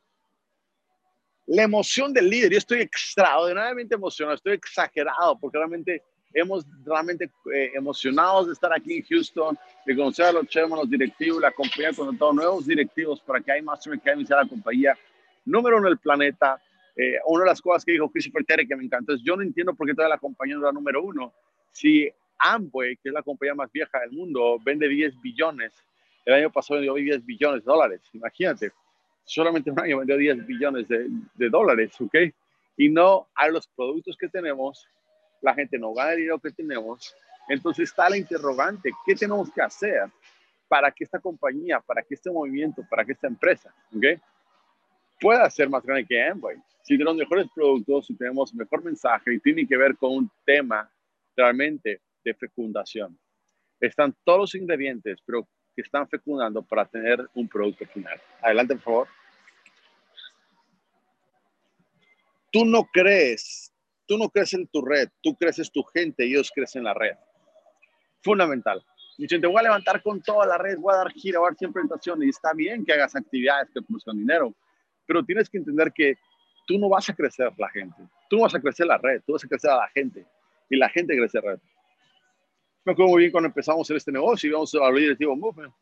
La 1.47 1.63
emoción 1.63 2.13
del 2.13 2.29
líder, 2.29 2.51
yo 2.51 2.57
estoy 2.57 2.81
extraordinariamente 2.81 3.95
emocionado, 3.95 4.35
estoy 4.35 4.53
exagerado 4.53 5.37
porque 5.39 5.57
realmente 5.57 6.03
hemos 6.33 6.65
realmente 6.83 7.29
eh, 7.53 7.71
emocionados 7.75 8.47
de 8.47 8.53
estar 8.53 8.71
aquí 8.73 8.97
en 8.97 9.03
Houston, 9.03 9.57
de 9.85 9.95
conocer 9.95 10.25
a 10.25 10.31
los 10.31 10.47
chairman, 10.47 10.79
los 10.79 10.89
directivos, 10.89 11.41
la 11.41 11.51
compañía 11.51 11.91
con 11.93 12.17
todos 12.17 12.35
nuevos 12.35 12.65
directivos 12.65 13.21
para 13.21 13.41
que 13.41 13.51
hay 13.51 13.61
más 13.61 13.83
que 13.83 14.13
iniciar 14.13 14.43
la 14.43 14.49
compañía 14.49 14.97
número 15.45 15.77
uno 15.77 15.89
del 15.89 15.97
planeta. 15.97 16.61
Eh, 16.95 17.17
una 17.25 17.43
de 17.43 17.49
las 17.49 17.61
cosas 17.61 17.85
que 17.85 17.93
dijo 17.93 18.09
Christopher 18.09 18.45
Terry 18.45 18.67
que 18.67 18.75
me 18.75 18.83
encantó 18.83 19.13
es, 19.13 19.21
yo 19.23 19.35
no 19.35 19.43
entiendo 19.43 19.73
por 19.73 19.87
qué 19.87 19.93
toda 19.93 20.09
la 20.09 20.17
compañía 20.17 20.55
no 20.55 20.61
era 20.61 20.71
número 20.71 21.03
uno. 21.03 21.33
Si 21.71 22.09
Amway, 22.37 22.97
que 22.97 23.09
es 23.09 23.13
la 23.13 23.23
compañía 23.23 23.55
más 23.55 23.71
vieja 23.71 23.99
del 23.99 24.11
mundo, 24.11 24.57
vende 24.63 24.87
10 24.87 25.21
billones, 25.21 25.73
el 26.25 26.33
año 26.33 26.51
pasado 26.51 26.79
vendió 26.79 26.95
10 26.95 27.25
billones 27.25 27.63
de 27.63 27.71
dólares, 27.71 28.01
imagínate, 28.13 28.71
solamente 29.23 29.71
un 29.71 29.79
año 29.79 29.99
vendió 29.99 30.17
10 30.17 30.45
billones 30.45 30.87
de, 30.87 31.07
de 31.35 31.49
dólares, 31.49 31.99
¿ok? 31.99 32.15
Y 32.77 32.89
no 32.89 33.27
hay 33.35 33.51
los 33.51 33.67
productos 33.67 34.17
que 34.17 34.27
tenemos, 34.27 34.87
la 35.41 35.53
gente 35.53 35.77
no 35.77 35.93
gana 35.93 36.11
el 36.11 36.17
dinero 36.17 36.39
que 36.39 36.51
tenemos. 36.51 37.15
Entonces 37.49 37.89
está 37.89 38.09
la 38.09 38.17
interrogante, 38.17 38.91
¿qué 39.05 39.15
tenemos 39.15 39.51
que 39.51 39.61
hacer 39.61 40.09
para 40.67 40.91
que 40.91 41.03
esta 41.03 41.19
compañía, 41.19 41.79
para 41.79 42.01
que 42.01 42.13
este 42.13 42.31
movimiento, 42.31 42.85
para 42.89 43.03
que 43.03 43.11
esta 43.11 43.27
empresa, 43.27 43.73
¿okay? 43.95 44.17
pueda 45.19 45.49
ser 45.49 45.69
más 45.69 45.83
grande 45.83 46.05
que 46.05 46.21
Amway? 46.21 46.57
Si 46.83 46.97
tenemos 46.97 47.15
mejores 47.15 47.47
productos, 47.53 48.07
si 48.07 48.15
tenemos 48.15 48.53
mejor 48.53 48.83
mensaje 48.83 49.33
y 49.33 49.39
tiene 49.39 49.67
que 49.67 49.77
ver 49.77 49.95
con 49.97 50.11
un 50.11 50.31
tema 50.45 50.89
realmente 51.35 52.01
de 52.23 52.33
fecundación. 52.33 53.17
Están 53.79 54.15
todos 54.23 54.39
los 54.39 54.55
ingredientes, 54.55 55.19
pero 55.25 55.47
que 55.75 55.81
están 55.81 56.07
fecundando 56.07 56.61
para 56.61 56.85
tener 56.85 57.29
un 57.33 57.47
producto 57.47 57.85
final. 57.85 58.21
Adelante, 58.41 58.75
por 58.75 58.83
favor. 58.83 59.07
Tú 62.51 62.65
no 62.65 62.83
crees 62.91 63.71
Tú 64.11 64.17
no 64.17 64.29
crees 64.29 64.53
en 64.53 64.67
tu 64.67 64.81
red, 64.81 65.07
tú 65.23 65.37
creces 65.37 65.71
tu 65.71 65.83
gente 65.83 66.25
y 66.25 66.33
ellos 66.33 66.51
crecen 66.53 66.83
la 66.83 66.93
red. 66.93 67.15
Fundamental. 68.21 68.83
Dicen, 69.17 69.39
te 69.39 69.47
voy 69.47 69.57
a 69.59 69.63
levantar 69.63 70.03
con 70.03 70.21
toda 70.21 70.45
la 70.45 70.57
red, 70.57 70.77
voy 70.77 70.93
a 70.93 70.97
dar 70.97 71.11
gira, 71.13 71.39
voy 71.39 71.47
a 71.47 71.51
dar 71.51 71.57
100 71.57 71.71
presentaciones 71.71 72.25
y 72.25 72.29
está 72.29 72.51
bien 72.51 72.83
que 72.83 72.91
hagas 72.91 73.15
actividades 73.15 73.69
que 73.73 73.81
produzcan 73.81 74.17
dinero, 74.17 74.53
pero 75.05 75.23
tienes 75.23 75.49
que 75.49 75.59
entender 75.59 75.93
que 75.93 76.17
tú 76.67 76.77
no 76.77 76.89
vas 76.89 77.09
a 77.09 77.15
crecer 77.15 77.53
la 77.57 77.69
gente, 77.69 77.95
tú 78.29 78.35
no 78.35 78.41
vas 78.41 78.53
a 78.53 78.59
crecer 78.59 78.85
la 78.85 78.97
red, 78.97 79.21
tú 79.25 79.31
vas 79.31 79.45
a 79.45 79.47
crecer 79.47 79.71
a 79.71 79.77
la 79.77 79.87
gente 79.87 80.25
y 80.69 80.75
la 80.75 80.89
gente 80.89 81.15
crece 81.15 81.39
red. 81.39 81.59
Me 82.83 82.93
acuerdo 82.93 83.11
muy 83.11 83.19
bien 83.19 83.31
cuando 83.31 83.47
empezamos 83.47 83.87
en 83.91 83.97
este 83.97 84.11
negocio 84.11 84.49
y 84.49 84.53
vamos 84.53 84.73
a 84.73 84.85
abrir 84.85 85.03
directivo 85.03 85.35
Movement. 85.35 85.73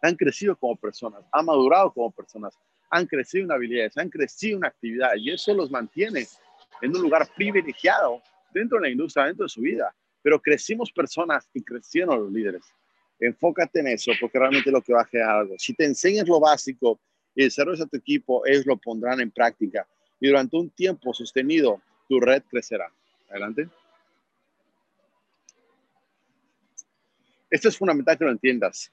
Han 0.00 0.14
crecido 0.14 0.56
como 0.56 0.74
personas, 0.76 1.22
han 1.30 1.44
madurado 1.44 1.92
como 1.92 2.10
personas, 2.10 2.54
han 2.90 3.06
crecido 3.06 3.44
en 3.44 3.52
habilidades, 3.52 3.98
han 3.98 4.08
crecido 4.08 4.56
en 4.56 4.64
actividad 4.64 5.10
y 5.16 5.30
eso 5.30 5.52
los 5.52 5.70
mantiene 5.70 6.26
en 6.80 6.96
un 6.96 7.02
lugar 7.02 7.28
privilegiado 7.34 8.22
dentro 8.54 8.78
de 8.78 8.84
la 8.84 8.90
industria, 8.90 9.26
dentro 9.26 9.44
de 9.44 9.50
su 9.50 9.60
vida. 9.60 9.94
Pero 10.22 10.40
crecimos 10.40 10.90
personas 10.90 11.48
y 11.52 11.62
crecieron 11.62 12.18
los 12.18 12.32
líderes. 12.32 12.62
Enfócate 13.20 13.80
en 13.80 13.88
eso 13.88 14.12
porque 14.18 14.38
realmente 14.38 14.70
lo 14.70 14.80
que 14.80 14.94
va 14.94 15.02
a 15.02 15.06
generar 15.06 15.40
algo. 15.40 15.54
Si 15.58 15.74
te 15.74 15.84
enseñas 15.84 16.26
lo 16.26 16.40
básico 16.40 16.98
y 17.34 17.44
desarrollas 17.44 17.82
a 17.82 17.86
tu 17.86 17.98
equipo, 17.98 18.44
ellos 18.46 18.64
lo 18.64 18.78
pondrán 18.78 19.20
en 19.20 19.30
práctica. 19.30 19.86
Y 20.18 20.28
durante 20.28 20.56
un 20.56 20.70
tiempo 20.70 21.12
sostenido, 21.12 21.80
tu 22.08 22.20
red 22.20 22.42
crecerá. 22.50 22.90
Adelante. 23.28 23.68
Esto 27.56 27.70
es 27.70 27.78
fundamental 27.78 28.18
que 28.18 28.24
lo 28.26 28.32
entiendas. 28.32 28.92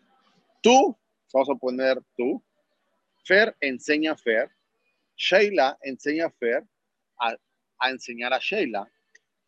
Tú, 0.61 0.97
vamos 1.33 1.49
a 1.49 1.55
poner 1.55 1.99
tú, 2.15 2.41
Fer 3.25 3.53
enseña 3.59 4.13
a 4.13 4.15
Fer, 4.15 4.49
Sheila 5.17 5.77
enseña 5.81 6.27
a 6.27 6.29
Fer, 6.29 6.63
a 7.19 7.89
enseñar 7.89 8.31
a 8.33 8.39
Sheila. 8.39 8.89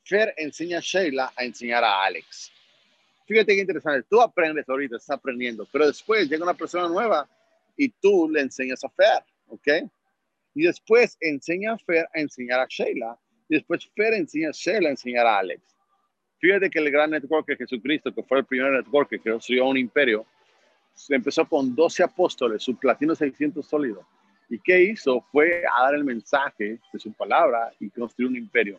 Fer 0.04 0.34
enseña 0.36 0.80
a 0.80 0.82
Sheila 0.82 1.32
a 1.34 1.46
enseñar 1.46 1.82
a 1.86 2.04
Alex. 2.04 2.52
Fíjate 3.26 3.56
qué 3.56 3.62
interesante. 3.62 4.06
Tú 4.10 4.22
aprendes 4.22 4.68
ahorita, 4.68 4.98
estás 4.98 5.18
aprendiendo, 5.18 5.66
pero 5.72 5.88
después 5.88 6.30
llega 6.30 6.44
una 6.44 6.54
persona 6.54 6.90
nueva 6.90 7.26
y 7.78 7.88
tú 7.88 8.30
le 8.30 8.42
enseñas 8.42 8.84
a 8.84 8.90
Fer, 8.90 9.24
¿ok? 9.48 9.90
Y 10.56 10.64
después 10.64 11.16
enseña 11.22 11.72
a 11.72 11.78
Fer 11.78 12.06
a 12.14 12.20
enseñar 12.20 12.60
a 12.60 12.68
Sheila. 12.68 13.18
Y 13.48 13.56
después 13.56 13.90
Fer 13.96 14.14
enseña 14.14 14.50
a 14.50 14.52
Sheila 14.52 14.90
a 14.90 14.92
enseñar 14.92 15.26
a 15.26 15.40
Alex. 15.40 15.75
Fíjate 16.46 16.70
que 16.70 16.78
el 16.78 16.92
gran 16.92 17.10
network 17.10 17.48
de 17.48 17.56
Jesucristo, 17.56 18.14
que 18.14 18.22
fue 18.22 18.38
el 18.38 18.46
primer 18.46 18.72
network 18.72 19.10
que 19.10 19.18
construyó 19.18 19.66
un 19.66 19.78
imperio, 19.78 20.28
empezó 21.10 21.44
con 21.44 21.74
12 21.74 22.04
apóstoles, 22.04 22.62
su 22.62 22.76
platino 22.78 23.16
600 23.16 23.66
sólido. 23.66 24.06
¿Y 24.48 24.60
qué 24.60 24.80
hizo? 24.84 25.26
Fue 25.32 25.64
a 25.66 25.86
dar 25.86 25.96
el 25.96 26.04
mensaje 26.04 26.78
de 26.94 27.00
su 27.00 27.12
palabra 27.14 27.74
y 27.80 27.90
construir 27.90 28.30
un 28.30 28.36
imperio. 28.36 28.78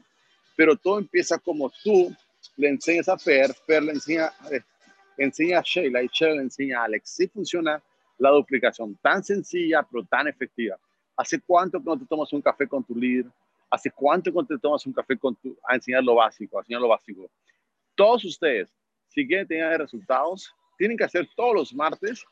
Pero 0.55 0.77
todo 0.77 1.01
empieza 1.01 1.41
como 1.41 1.69
tú 1.83 2.15
le 2.57 2.69
enseñas 2.69 3.09
a 3.09 3.19
Fer, 3.19 3.53
Fer 3.67 3.83
le 3.83 3.95
enseña, 3.95 4.31
eh, 4.53 4.61
enseña 5.19 5.59
a 5.59 5.63
Sheila 5.63 6.05
y 6.05 6.07
Sheila 6.07 6.37
le 6.37 6.43
enseña 6.43 6.83
a 6.83 6.85
Alex. 6.85 7.11
Sí 7.17 7.27
funciona 7.27 7.83
la 8.19 8.31
duplicación, 8.31 8.95
tan 9.03 9.25
sencilla 9.25 9.85
pero 9.91 10.05
tan 10.05 10.29
efectiva. 10.29 10.79
¿Hace 11.17 11.41
cuánto 11.41 11.81
que 11.81 11.85
no 11.85 11.99
te 11.99 12.07
tomas 12.07 12.33
un 12.33 12.43
café 12.43 12.69
con 12.69 12.85
tu 12.85 12.95
líder? 12.95 13.27
¿Hace 13.69 13.91
cuánto 13.91 14.31
que 14.31 14.37
no 14.37 14.47
te 14.47 14.57
tomas 14.57 14.87
un 14.87 14.93
café 14.93 15.19
con 15.19 15.35
tu, 15.35 15.59
a 15.69 15.75
enseñar 15.75 16.05
lo 16.05 16.15
básico, 16.15 16.59
a 16.59 16.61
enseñar 16.61 16.81
lo 16.81 16.87
básico? 16.87 17.29
Todos 17.97 18.25
ustedes, 18.25 18.69
si 19.09 19.27
quieren 19.27 19.49
tener 19.49 19.79
resultados, 19.79 20.55
tienen 20.79 20.97
que 20.97 21.05
hacer 21.05 21.29
todos 21.35 21.55
los 21.55 21.75
martes 21.75 22.25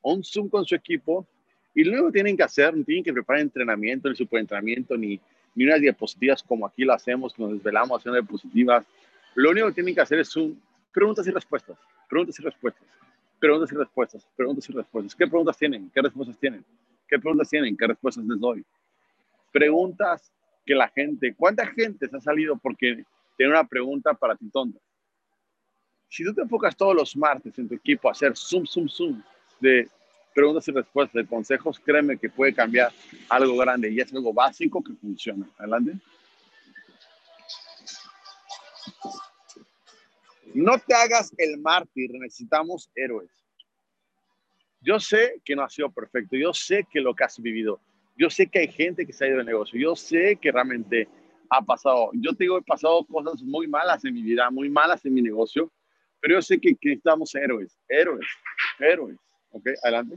un 0.00 0.24
Zoom 0.24 0.48
con 0.48 0.64
su 0.64 0.74
equipo 0.74 1.26
y 1.74 1.84
luego 1.84 2.10
tienen 2.10 2.36
que 2.36 2.42
hacer, 2.42 2.74
no 2.76 2.84
tienen 2.84 3.04
que 3.04 3.12
preparar 3.12 3.42
entrenamiento, 3.42 4.08
ni 4.08 4.16
superentrenamiento, 4.16 4.96
ni, 4.96 5.20
ni 5.54 5.64
unas 5.64 5.80
diapositivas 5.80 6.42
como 6.42 6.66
aquí 6.66 6.84
lo 6.84 6.92
hacemos, 6.92 7.34
que 7.34 7.42
nos 7.42 7.52
desvelamos 7.52 7.98
haciendo 7.98 8.20
diapositivas. 8.20 8.86
Lo 9.34 9.50
único 9.50 9.68
que 9.68 9.74
tienen 9.74 9.94
que 9.94 10.00
hacer 10.00 10.18
es 10.18 10.34
un 10.36 10.60
preguntas 10.92 11.26
y 11.26 11.30
respuestas, 11.30 11.78
preguntas 12.08 12.38
y 12.38 12.42
respuestas, 12.42 12.86
preguntas 13.40 13.72
y 13.72 13.76
respuestas, 13.76 14.28
preguntas 14.36 14.68
y 14.68 14.72
respuestas. 14.72 15.14
¿Qué 15.14 15.26
preguntas 15.26 15.58
tienen? 15.58 15.90
¿Qué 15.94 16.02
respuestas 16.02 16.38
tienen? 16.38 16.64
¿Qué 17.08 17.18
preguntas 17.18 17.48
tienen? 17.48 17.76
¿Qué 17.76 17.86
respuestas 17.86 18.24
les 18.24 18.38
doy? 18.38 18.64
Preguntas 19.50 20.30
que 20.64 20.74
la 20.74 20.88
gente, 20.88 21.34
¿cuánta 21.34 21.66
gente 21.66 22.08
se 22.08 22.16
ha 22.16 22.20
salido 22.20 22.56
porque 22.56 23.04
tiene 23.36 23.52
una 23.52 23.64
pregunta 23.64 24.14
para 24.14 24.36
ti 24.36 24.48
tonta? 24.50 24.78
Si 26.12 26.22
tú 26.24 26.34
te 26.34 26.42
enfocas 26.42 26.76
todos 26.76 26.94
los 26.94 27.16
martes 27.16 27.58
en 27.58 27.66
tu 27.66 27.74
equipo 27.74 28.06
a 28.06 28.12
hacer 28.12 28.36
zoom, 28.36 28.66
zoom, 28.66 28.86
zoom 28.86 29.22
de 29.60 29.88
preguntas 30.34 30.68
y 30.68 30.72
respuestas 30.72 31.14
de 31.14 31.26
consejos, 31.26 31.80
créeme 31.80 32.18
que 32.18 32.28
puede 32.28 32.52
cambiar 32.52 32.92
algo 33.30 33.56
grande 33.56 33.90
y 33.90 33.98
es 33.98 34.12
algo 34.12 34.30
básico 34.30 34.84
que 34.84 34.92
funciona. 34.92 35.48
Adelante. 35.56 35.94
No 40.52 40.78
te 40.78 40.94
hagas 40.94 41.32
el 41.38 41.58
mártir, 41.58 42.10
necesitamos 42.12 42.90
héroes. 42.94 43.30
Yo 44.82 45.00
sé 45.00 45.40
que 45.42 45.56
no 45.56 45.62
ha 45.62 45.70
sido 45.70 45.90
perfecto, 45.90 46.36
yo 46.36 46.52
sé 46.52 46.86
que 46.92 47.00
lo 47.00 47.14
que 47.14 47.24
has 47.24 47.40
vivido, 47.40 47.80
yo 48.18 48.28
sé 48.28 48.48
que 48.48 48.58
hay 48.58 48.68
gente 48.68 49.06
que 49.06 49.14
se 49.14 49.24
ha 49.24 49.28
ido 49.28 49.38
de 49.38 49.44
negocio, 49.44 49.80
yo 49.80 49.96
sé 49.96 50.36
que 50.36 50.52
realmente 50.52 51.08
ha 51.48 51.62
pasado, 51.62 52.10
yo 52.12 52.34
te 52.34 52.44
digo, 52.44 52.58
he 52.58 52.62
pasado 52.62 53.02
cosas 53.06 53.42
muy 53.42 53.66
malas 53.66 54.04
en 54.04 54.12
mi 54.12 54.20
vida, 54.20 54.50
muy 54.50 54.68
malas 54.68 55.02
en 55.06 55.14
mi 55.14 55.22
negocio, 55.22 55.72
pero 56.22 56.36
yo 56.36 56.42
sé 56.42 56.60
que 56.60 56.70
necesitamos 56.70 57.34
héroes, 57.34 57.76
héroes, 57.88 58.26
héroes. 58.78 59.18
Ok, 59.50 59.66
adelante. 59.82 60.16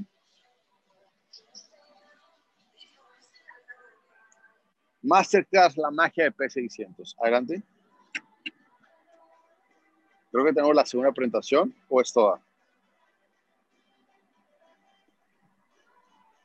Masterclass, 5.01 5.75
la 5.77 5.89
magia 5.89 6.25
de 6.25 6.31
P600. 6.31 7.15
Adelante. 7.19 7.63
Creo 10.31 10.45
que 10.45 10.53
tenemos 10.53 10.75
la 10.75 10.85
segunda 10.85 11.11
presentación 11.11 11.75
o 11.89 11.99
es 11.99 12.13
toda. 12.13 12.39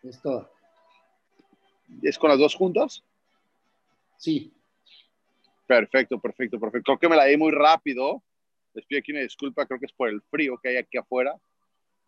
Es 0.02 0.22
toda. 0.22 0.50
¿Es 2.02 2.18
con 2.18 2.30
las 2.30 2.38
dos 2.38 2.54
juntas? 2.54 3.04
Sí. 4.16 4.54
Perfecto, 5.66 6.18
perfecto, 6.18 6.58
perfecto. 6.58 6.84
Creo 6.84 6.98
que 6.98 7.08
me 7.10 7.16
la 7.16 7.26
di 7.26 7.36
muy 7.36 7.52
rápido. 7.52 8.22
Les 8.74 8.84
pido 8.86 9.00
aquí 9.00 9.12
una 9.12 9.20
disculpa, 9.20 9.66
creo 9.66 9.78
que 9.78 9.86
es 9.86 9.92
por 9.92 10.08
el 10.08 10.20
frío 10.22 10.58
que 10.62 10.70
hay 10.70 10.76
aquí 10.76 10.98
afuera 10.98 11.34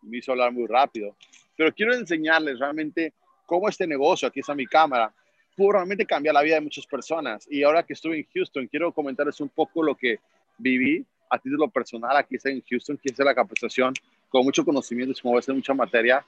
me 0.03 0.19
hizo 0.19 0.33
hablar 0.33 0.53
muy 0.53 0.67
rápido. 0.67 1.17
Pero 1.57 1.73
quiero 1.73 1.95
enseñarles 1.95 2.59
realmente 2.59 3.15
cómo 3.47 3.69
este 3.69 3.87
negocio, 3.87 4.29
aquí 4.29 4.41
está 4.41 4.55
mi 4.55 4.67
cámara, 4.67 5.15
pudo 5.57 5.73
realmente 5.73 6.07
cambiar 6.07 6.35
la 6.35 6.43
vida 6.43 6.57
de 6.57 6.63
muchas 6.63 6.87
personas. 6.87 7.47
Y 7.51 7.63
ahora 7.63 7.83
que 7.83 7.93
estuve 7.93 8.19
en 8.19 8.27
Houston, 8.35 8.67
quiero 8.67 8.93
comentarles 8.93 9.41
un 9.41 9.49
poco 9.49 9.83
lo 9.83 9.95
que 9.95 10.19
viví 10.59 11.05
a 11.31 11.39
título 11.39 11.69
personal 11.69 12.17
aquí 12.17 12.37
está 12.37 12.51
en 12.51 12.63
Houston, 12.69 12.99
que 12.99 13.11
es 13.11 13.19
la 13.19 13.35
capacitación 13.35 13.95
con 14.29 14.45
mucho 14.45 14.65
conocimiento, 14.65 15.19
como 15.23 15.39
hacer 15.39 15.55
mucha 15.55 15.73
materia, 15.73 16.25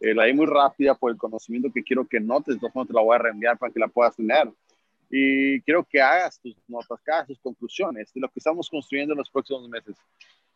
eh, 0.00 0.14
la 0.14 0.24
di 0.24 0.34
muy 0.34 0.46
rápida 0.46 0.94
por 0.94 1.10
el 1.10 1.16
conocimiento 1.16 1.70
que 1.72 1.82
quiero 1.82 2.06
que 2.06 2.20
notes, 2.20 2.54
entonces 2.54 2.88
te 2.88 2.92
la 2.92 3.00
voy 3.00 3.14
a 3.14 3.18
reenviar 3.18 3.56
para 3.56 3.72
que 3.72 3.80
la 3.80 3.88
puedas 3.88 4.14
tener. 4.14 4.50
Y 5.14 5.60
quiero 5.60 5.84
que 5.84 6.00
hagas 6.00 6.40
tus 6.40 6.56
notas, 6.66 6.98
que 7.04 7.12
hagas 7.12 7.26
tus 7.26 7.38
conclusiones 7.38 8.10
de 8.14 8.20
lo 8.22 8.28
que 8.28 8.38
estamos 8.38 8.70
construyendo 8.70 9.12
en 9.12 9.18
los 9.18 9.28
próximos 9.28 9.68
meses. 9.68 9.94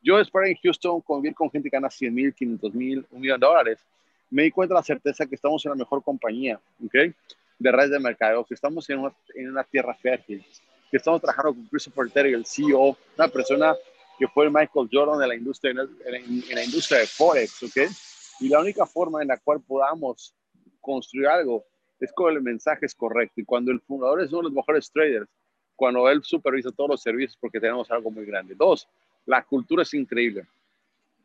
Yo 0.02 0.18
espero 0.18 0.46
en 0.46 0.56
Houston 0.56 1.02
convivir 1.02 1.34
con 1.34 1.50
gente 1.50 1.68
que 1.68 1.76
gana 1.76 1.90
100 1.90 2.14
mil, 2.14 2.32
500 2.32 2.74
mil, 2.74 3.06
un 3.10 3.20
millón 3.20 3.38
de 3.38 3.46
dólares. 3.46 3.84
Me 4.30 4.44
di 4.44 4.50
cuenta 4.50 4.72
de 4.72 4.78
la 4.80 4.82
certeza 4.82 5.26
que 5.26 5.34
estamos 5.34 5.62
en 5.66 5.72
la 5.72 5.76
mejor 5.76 6.02
compañía, 6.02 6.58
¿ok? 6.82 6.94
De 7.58 7.70
redes 7.70 7.90
de 7.90 7.98
mercado, 7.98 8.46
que 8.46 8.54
estamos 8.54 8.88
en 8.88 9.00
una, 9.00 9.14
en 9.34 9.50
una 9.50 9.62
tierra 9.62 9.94
fértil, 9.94 10.42
que 10.90 10.96
estamos 10.96 11.20
trabajando 11.20 11.52
con 11.52 11.66
Christopher 11.66 12.10
Terry, 12.10 12.32
el 12.32 12.46
CEO, 12.46 12.96
una 13.18 13.28
persona 13.28 13.76
que 14.18 14.26
fue 14.26 14.46
el 14.46 14.50
Michael 14.50 14.88
Jordan 14.90 15.18
de 15.18 15.26
la 15.26 15.34
industria, 15.34 15.72
en, 15.72 15.80
en 16.48 16.54
la 16.54 16.64
industria 16.64 17.00
de 17.00 17.06
Forex, 17.06 17.62
¿ok? 17.62 17.92
Y 18.40 18.48
la 18.48 18.60
única 18.60 18.86
forma 18.86 19.20
en 19.20 19.28
la 19.28 19.36
cual 19.36 19.60
podamos 19.60 20.34
construir 20.80 21.26
algo 21.26 21.62
es 22.00 22.12
con 22.12 22.32
el 22.34 22.42
mensaje 22.42 22.86
es 22.86 22.94
correcto. 22.94 23.40
Y 23.40 23.44
cuando 23.44 23.72
el 23.72 23.80
fundador 23.80 24.20
es 24.20 24.30
uno 24.30 24.42
de 24.42 24.44
los 24.44 24.52
mejores 24.52 24.90
traders, 24.90 25.28
cuando 25.74 26.08
él 26.08 26.22
supervisa 26.22 26.70
todos 26.72 26.90
los 26.90 27.02
servicios 27.02 27.36
porque 27.40 27.60
tenemos 27.60 27.90
algo 27.90 28.10
muy 28.10 28.24
grande. 28.24 28.54
Dos, 28.54 28.88
la 29.26 29.42
cultura 29.42 29.82
es 29.82 29.92
increíble. 29.94 30.46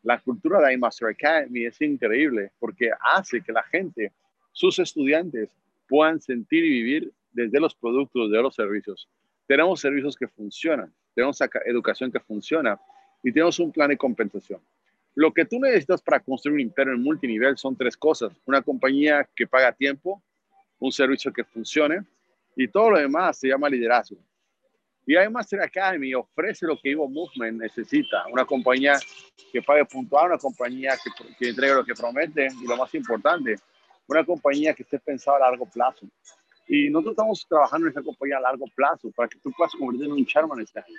La 0.02 0.18
cultura 0.18 0.60
de 0.60 0.74
iMaster 0.74 1.08
Academy 1.08 1.64
es 1.64 1.80
increíble 1.80 2.50
porque 2.58 2.90
hace 3.00 3.40
que 3.40 3.52
la 3.52 3.62
gente, 3.62 4.12
sus 4.52 4.78
estudiantes, 4.78 5.48
puedan 5.88 6.20
sentir 6.20 6.64
y 6.64 6.68
vivir 6.68 7.12
desde 7.32 7.60
los 7.60 7.74
productos, 7.74 8.30
de 8.30 8.42
los 8.42 8.54
servicios. 8.54 9.08
Tenemos 9.46 9.80
servicios 9.80 10.16
que 10.16 10.28
funcionan, 10.28 10.92
tenemos 11.14 11.38
educación 11.66 12.10
que 12.10 12.20
funciona 12.20 12.78
y 13.22 13.32
tenemos 13.32 13.58
un 13.58 13.72
plan 13.72 13.88
de 13.88 13.96
compensación. 13.96 14.60
Lo 15.14 15.32
que 15.32 15.44
tú 15.44 15.60
necesitas 15.60 16.00
para 16.00 16.20
construir 16.20 16.54
un 16.54 16.60
imperio 16.60 16.94
en 16.94 17.02
multinivel 17.02 17.56
son 17.58 17.76
tres 17.76 17.96
cosas. 17.96 18.32
Una 18.46 18.62
compañía 18.62 19.28
que 19.36 19.46
paga 19.46 19.72
tiempo, 19.72 20.22
un 20.82 20.90
servicio 20.90 21.32
que 21.32 21.44
funcione 21.44 22.04
y 22.56 22.66
todo 22.66 22.90
lo 22.90 22.98
demás 22.98 23.38
se 23.38 23.48
llama 23.48 23.68
liderazgo. 23.68 24.18
Y 25.06 25.14
Master 25.30 25.60
Academy 25.60 26.14
ofrece 26.14 26.66
lo 26.66 26.78
que 26.78 26.90
Evo 26.90 27.08
Movement 27.08 27.60
necesita. 27.60 28.24
Una 28.32 28.44
compañía 28.44 28.98
que 29.52 29.62
pague 29.62 29.84
puntual, 29.84 30.26
una 30.26 30.38
compañía 30.38 30.96
que, 31.02 31.10
que 31.38 31.48
entregue 31.50 31.74
lo 31.74 31.84
que 31.84 31.94
promete 31.94 32.48
y 32.60 32.66
lo 32.66 32.76
más 32.76 32.94
importante, 32.94 33.56
una 34.06 34.24
compañía 34.24 34.74
que 34.74 34.82
esté 34.82 34.98
pensada 34.98 35.38
a 35.38 35.50
largo 35.50 35.66
plazo. 35.66 36.06
Y 36.68 36.88
nosotros 36.90 37.12
estamos 37.12 37.46
trabajando 37.48 37.86
en 37.86 37.92
esa 37.92 38.02
compañía 38.02 38.38
a 38.38 38.40
largo 38.40 38.66
plazo 38.74 39.10
para 39.10 39.28
que 39.28 39.38
tú 39.38 39.50
puedas 39.56 39.72
convertirte 39.74 40.06
en 40.06 40.12
un 40.12 40.26
chairman 40.26 40.60
este 40.60 40.78
año. 40.78 40.98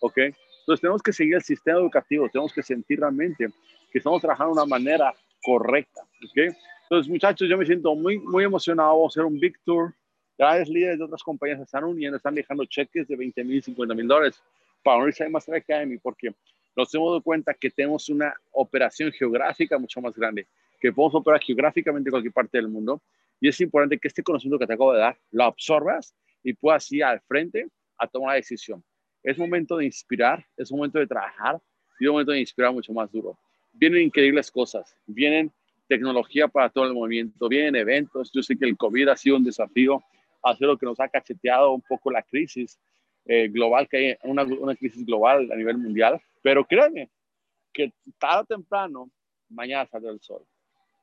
¿Ok? 0.00 0.18
Entonces 0.18 0.80
tenemos 0.80 1.02
que 1.02 1.12
seguir 1.12 1.34
el 1.36 1.42
sistema 1.42 1.78
educativo, 1.78 2.28
tenemos 2.28 2.52
que 2.52 2.62
sentir 2.62 3.00
realmente 3.00 3.48
que 3.90 3.98
estamos 3.98 4.20
trabajando 4.20 4.54
de 4.54 4.60
una 4.62 4.68
manera 4.68 5.14
correcta. 5.42 6.02
¿okay? 6.30 6.48
Entonces, 6.88 7.10
muchachos, 7.10 7.48
yo 7.48 7.58
me 7.58 7.66
siento 7.66 7.94
muy, 7.96 8.18
muy 8.18 8.44
emocionado. 8.44 8.90
Vamos 8.90 9.16
a 9.16 9.20
hacer 9.20 9.24
un 9.24 9.40
big 9.40 9.58
tour. 9.64 9.92
Grandes 10.38 10.68
líderes 10.68 10.98
de 10.98 11.04
otras 11.04 11.22
compañías 11.22 11.60
están 11.60 11.82
uniendo, 11.82 12.16
están 12.16 12.34
dejando 12.34 12.64
cheques 12.64 13.08
de 13.08 13.16
20 13.16 13.42
mil, 13.42 13.62
50 13.62 13.94
mil 13.94 14.06
dólares 14.06 14.40
para 14.84 14.98
unirse 14.98 15.24
a 15.24 15.28
Master 15.28 15.56
Academy 15.56 15.98
porque 15.98 16.32
nos 16.76 16.94
hemos 16.94 17.08
dado 17.08 17.22
cuenta 17.22 17.54
que 17.54 17.70
tenemos 17.70 18.08
una 18.08 18.34
operación 18.52 19.10
geográfica 19.10 19.78
mucho 19.78 20.00
más 20.00 20.14
grande, 20.14 20.46
que 20.78 20.92
podemos 20.92 21.14
operar 21.14 21.40
geográficamente 21.40 22.08
en 22.08 22.12
cualquier 22.12 22.32
parte 22.32 22.58
del 22.58 22.68
mundo. 22.68 23.02
Y 23.40 23.48
es 23.48 23.60
importante 23.60 23.98
que 23.98 24.06
este 24.08 24.22
conocimiento 24.22 24.58
que 24.60 24.66
te 24.66 24.74
acabo 24.74 24.92
de 24.92 25.00
dar 25.00 25.18
lo 25.32 25.44
absorbas 25.44 26.14
y 26.44 26.52
puedas 26.52 26.90
ir 26.92 27.02
al 27.02 27.20
frente 27.22 27.66
a 27.98 28.06
tomar 28.06 28.28
la 28.28 28.34
decisión. 28.34 28.84
Es 29.22 29.36
momento 29.38 29.78
de 29.78 29.86
inspirar, 29.86 30.46
es 30.56 30.70
momento 30.70 30.98
de 31.00 31.06
trabajar 31.06 31.60
y 31.98 32.04
es 32.04 32.10
momento 32.10 32.30
de 32.30 32.40
inspirar 32.40 32.72
mucho 32.72 32.92
más 32.92 33.10
duro. 33.10 33.36
Vienen 33.72 34.02
increíbles 34.02 34.50
cosas, 34.50 34.96
vienen 35.06 35.50
tecnología 35.88 36.48
para 36.48 36.68
todo 36.70 36.84
el 36.84 36.94
movimiento, 36.94 37.48
vienen 37.48 37.76
eventos. 37.76 38.30
Yo 38.32 38.42
sé 38.42 38.56
que 38.56 38.64
el 38.64 38.76
COVID 38.76 39.08
ha 39.08 39.16
sido 39.16 39.36
un 39.36 39.44
desafío, 39.44 40.02
ha 40.42 40.54
sido 40.56 40.72
lo 40.72 40.78
que 40.78 40.86
nos 40.86 40.98
ha 41.00 41.08
cacheteado 41.08 41.72
un 41.72 41.82
poco 41.82 42.10
la 42.10 42.22
crisis 42.22 42.78
eh, 43.24 43.48
global, 43.48 43.88
que 43.88 43.96
hay 43.96 44.16
una, 44.22 44.44
una 44.44 44.74
crisis 44.74 45.04
global 45.04 45.50
a 45.50 45.56
nivel 45.56 45.78
mundial, 45.78 46.20
pero 46.42 46.64
créanme 46.64 47.10
que 47.72 47.92
tarde 48.18 48.42
o 48.42 48.44
temprano, 48.44 49.10
mañana 49.48 49.86
saldrá 49.86 50.10
el 50.10 50.20
sol. 50.20 50.42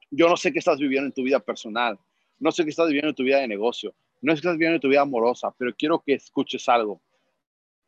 Yo 0.10 0.30
no 0.30 0.38
sé 0.38 0.52
qué 0.52 0.60
estás 0.60 0.80
viviendo 0.80 1.08
en 1.08 1.14
tu 1.14 1.24
vida 1.24 1.40
personal, 1.40 1.98
no 2.40 2.52
sé 2.52 2.64
qué 2.64 2.70
estás 2.70 2.88
viviendo 2.88 3.10
en 3.10 3.16
tu 3.16 3.24
vida 3.24 3.40
de 3.40 3.48
negocio, 3.48 3.94
no 4.22 4.32
sé 4.32 4.42
qué 4.42 4.48
estás 4.48 4.58
viviendo 4.58 4.76
en 4.76 4.82
tu 4.82 4.90
vida 4.90 5.02
amorosa, 5.02 5.54
pero 5.58 5.74
quiero 5.76 6.00
que 6.00 6.14
escuches 6.14 6.68
algo 6.70 7.02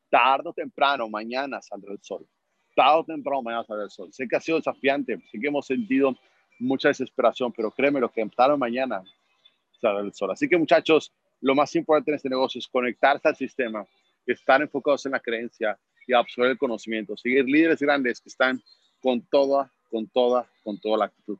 tarde 0.10 0.50
o 0.50 0.54
temprano, 0.54 1.10
mañana 1.10 1.62
saldrá 1.62 1.92
el 1.92 2.00
sol. 2.02 2.26
Tarde 2.74 3.00
o 3.00 3.04
temprano, 3.04 3.42
mañana 3.42 3.64
saldrá 3.66 3.86
el 3.86 3.92
sol. 3.92 4.14
Sé 4.14 4.28
que 4.28 4.36
ha 4.36 4.40
sido 4.40 4.58
desafiante, 4.58 5.20
sé 5.30 5.40
que 5.40 5.48
hemos 5.48 5.66
sentido 5.66 6.16
mucha 6.60 6.90
desesperación, 6.90 7.52
pero 7.52 7.72
créeme 7.72 8.00
lo 8.00 8.10
que 8.10 8.22
o 8.24 8.58
mañana 8.58 9.04
saldrá 9.80 10.02
el 10.02 10.14
sol. 10.14 10.32
Así 10.32 10.48
que 10.48 10.58
muchachos, 10.58 11.12
lo 11.42 11.56
más 11.56 11.76
importante 11.76 12.12
en 12.12 12.16
este 12.16 12.30
negocio 12.30 12.60
es 12.60 12.68
conectarse 12.68 13.28
al 13.28 13.36
sistema, 13.36 13.86
estar 14.26 14.62
enfocados 14.62 15.06
en 15.06 15.14
la 15.14 15.20
creencia 15.20 15.78
y 16.08 16.14
absorber 16.14 16.52
el 16.52 16.58
conocimiento, 16.58 17.18
seguir 17.18 17.46
líderes 17.46 17.80
grandes 17.80 18.22
que 18.22 18.30
están 18.30 18.62
con 19.02 19.22
toda, 19.22 19.72
con 19.90 20.08
toda, 20.08 20.48
con 20.64 20.80
toda 20.80 20.98
la 20.98 21.06
actitud. 21.06 21.38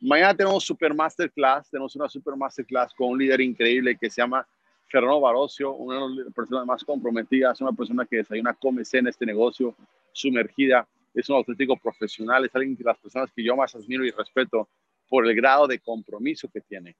Mañana 0.00 0.34
tenemos 0.34 0.64
Super 0.64 0.92
Masterclass, 0.94 1.70
tenemos 1.70 1.96
una 1.96 2.08
Super 2.08 2.36
Masterclass 2.36 2.92
con 2.94 3.10
un 3.10 3.18
líder 3.18 3.40
increíble 3.40 3.96
que 3.98 4.10
se 4.10 4.20
llama 4.20 4.46
Fernando 4.88 5.20
Barocio, 5.20 5.72
una 5.72 6.06
de 6.06 6.24
las 6.24 6.34
personas 6.34 6.66
más 6.66 6.84
comprometidas, 6.84 7.60
una 7.60 7.72
persona 7.72 8.04
que 8.04 8.16
desayuna, 8.16 8.54
come, 8.54 8.84
cena 8.84 9.10
este 9.10 9.24
negocio, 9.24 9.74
sumergida, 10.12 10.86
es 11.16 11.28
un 11.30 11.36
auténtico 11.36 11.76
profesional, 11.76 12.44
es 12.44 12.54
alguien 12.54 12.76
que 12.76 12.84
las 12.84 12.98
personas 12.98 13.32
que 13.34 13.42
yo 13.42 13.56
más 13.56 13.74
admiro 13.74 14.04
y 14.04 14.10
respeto 14.10 14.68
por 15.08 15.26
el 15.26 15.34
grado 15.34 15.66
de 15.66 15.78
compromiso 15.78 16.48
que 16.52 16.60
tiene. 16.60 16.94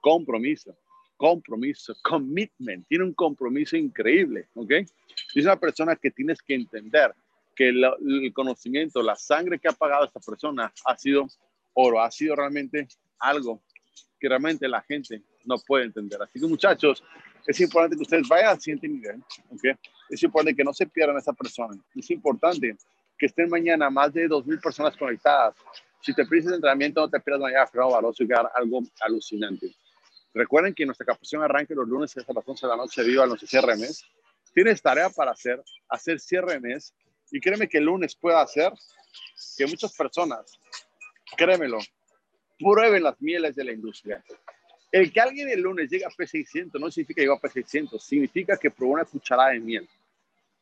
Compromiso, 0.00 0.76
compromiso, 1.16 1.94
commitment, 2.02 2.86
tiene 2.86 3.04
un 3.04 3.14
compromiso 3.14 3.76
increíble, 3.76 4.48
¿ok? 4.54 4.70
Es 5.34 5.44
una 5.44 5.58
persona 5.58 5.96
que 5.96 6.10
tienes 6.10 6.42
que 6.42 6.54
entender 6.54 7.14
que 7.56 7.68
el 7.68 8.32
conocimiento, 8.34 9.02
la 9.02 9.16
sangre 9.16 9.58
que 9.58 9.68
ha 9.68 9.72
pagado 9.72 10.04
esta 10.04 10.20
persona 10.20 10.70
ha 10.84 10.98
sido 10.98 11.26
oro, 11.72 12.02
ha 12.02 12.10
sido 12.10 12.36
realmente 12.36 12.86
algo 13.18 13.62
que 14.20 14.28
realmente 14.28 14.68
la 14.68 14.82
gente 14.82 15.22
no 15.44 15.56
puede 15.58 15.86
entender. 15.86 16.20
Así 16.20 16.38
que 16.38 16.46
muchachos, 16.46 17.02
es 17.46 17.60
importante 17.60 17.96
que 17.96 18.02
ustedes 18.02 18.28
vayan 18.28 18.50
al 18.50 18.60
siguiente 18.60 18.88
nivel, 18.88 19.22
¿ok? 19.50 19.78
Es 20.10 20.22
importante 20.22 20.54
que 20.54 20.64
no 20.64 20.74
se 20.74 20.86
pierdan 20.86 21.16
a 21.16 21.20
esa 21.20 21.32
persona. 21.32 21.74
Es 21.94 22.10
importante 22.10 22.76
que 23.24 23.28
estén 23.28 23.48
mañana 23.48 23.88
más 23.88 24.12
de 24.12 24.28
2.000 24.28 24.60
personas 24.60 24.94
conectadas. 24.98 25.54
Si 26.02 26.12
te 26.12 26.26
pierdes 26.26 26.48
el 26.48 26.56
entrenamiento, 26.56 27.00
no 27.00 27.08
te 27.08 27.18
pierdas 27.20 27.40
mañana 27.40 27.66
Fernando 27.66 28.12
y 28.18 28.28
algo 28.54 28.82
alucinante. 29.00 29.74
Recuerden 30.34 30.74
que 30.74 30.84
nuestra 30.84 31.06
capacitación 31.06 31.42
arranca 31.42 31.72
los 31.74 31.88
lunes 31.88 32.14
hasta 32.14 32.34
las 32.34 32.46
11 32.46 32.66
de 32.66 32.70
la 32.70 32.76
noche 32.76 33.02
viva 33.02 33.24
los 33.24 33.40
cierre 33.40 33.78
mes. 33.78 34.04
Tienes 34.52 34.82
tarea 34.82 35.08
para 35.08 35.30
hacer, 35.30 35.62
hacer 35.88 36.20
cierre 36.20 36.60
mes. 36.60 36.92
Y 37.30 37.40
créeme 37.40 37.66
que 37.66 37.78
el 37.78 37.84
lunes 37.84 38.14
pueda 38.14 38.42
hacer 38.42 38.70
que 39.56 39.66
muchas 39.68 39.96
personas, 39.96 40.58
créemelo, 41.34 41.78
prueben 42.58 43.04
las 43.04 43.18
mieles 43.22 43.56
de 43.56 43.64
la 43.64 43.72
industria. 43.72 44.22
El 44.92 45.10
que 45.10 45.20
alguien 45.22 45.48
el 45.48 45.62
lunes 45.62 45.88
llegue 45.88 46.04
a 46.04 46.10
P600 46.10 46.78
no 46.78 46.90
significa 46.90 47.14
que 47.14 47.22
llegó 47.22 47.34
a 47.36 47.40
P600, 47.40 47.98
significa 48.00 48.58
que 48.58 48.70
probó 48.70 48.92
una 48.92 49.06
cucharada 49.06 49.52
de 49.52 49.60
miel. 49.60 49.88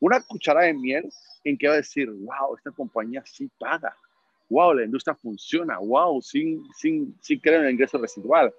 Una 0.02 0.20
cucharada 0.20 0.66
de 0.66 0.74
miel 0.74 1.08
en 1.44 1.56
que 1.56 1.68
va 1.68 1.74
a 1.74 1.76
decir, 1.76 2.10
wow, 2.10 2.56
esta 2.56 2.72
compañía 2.72 3.22
sí 3.24 3.48
paga. 3.56 3.96
Wow, 4.48 4.74
la 4.74 4.84
industria 4.84 5.14
funciona. 5.14 5.78
Wow, 5.78 6.20
sin, 6.20 6.60
sin, 6.74 7.16
sin 7.20 7.38
creer 7.38 7.60
en 7.60 7.66
el 7.66 7.72
ingreso 7.74 7.98
residual. 7.98 8.52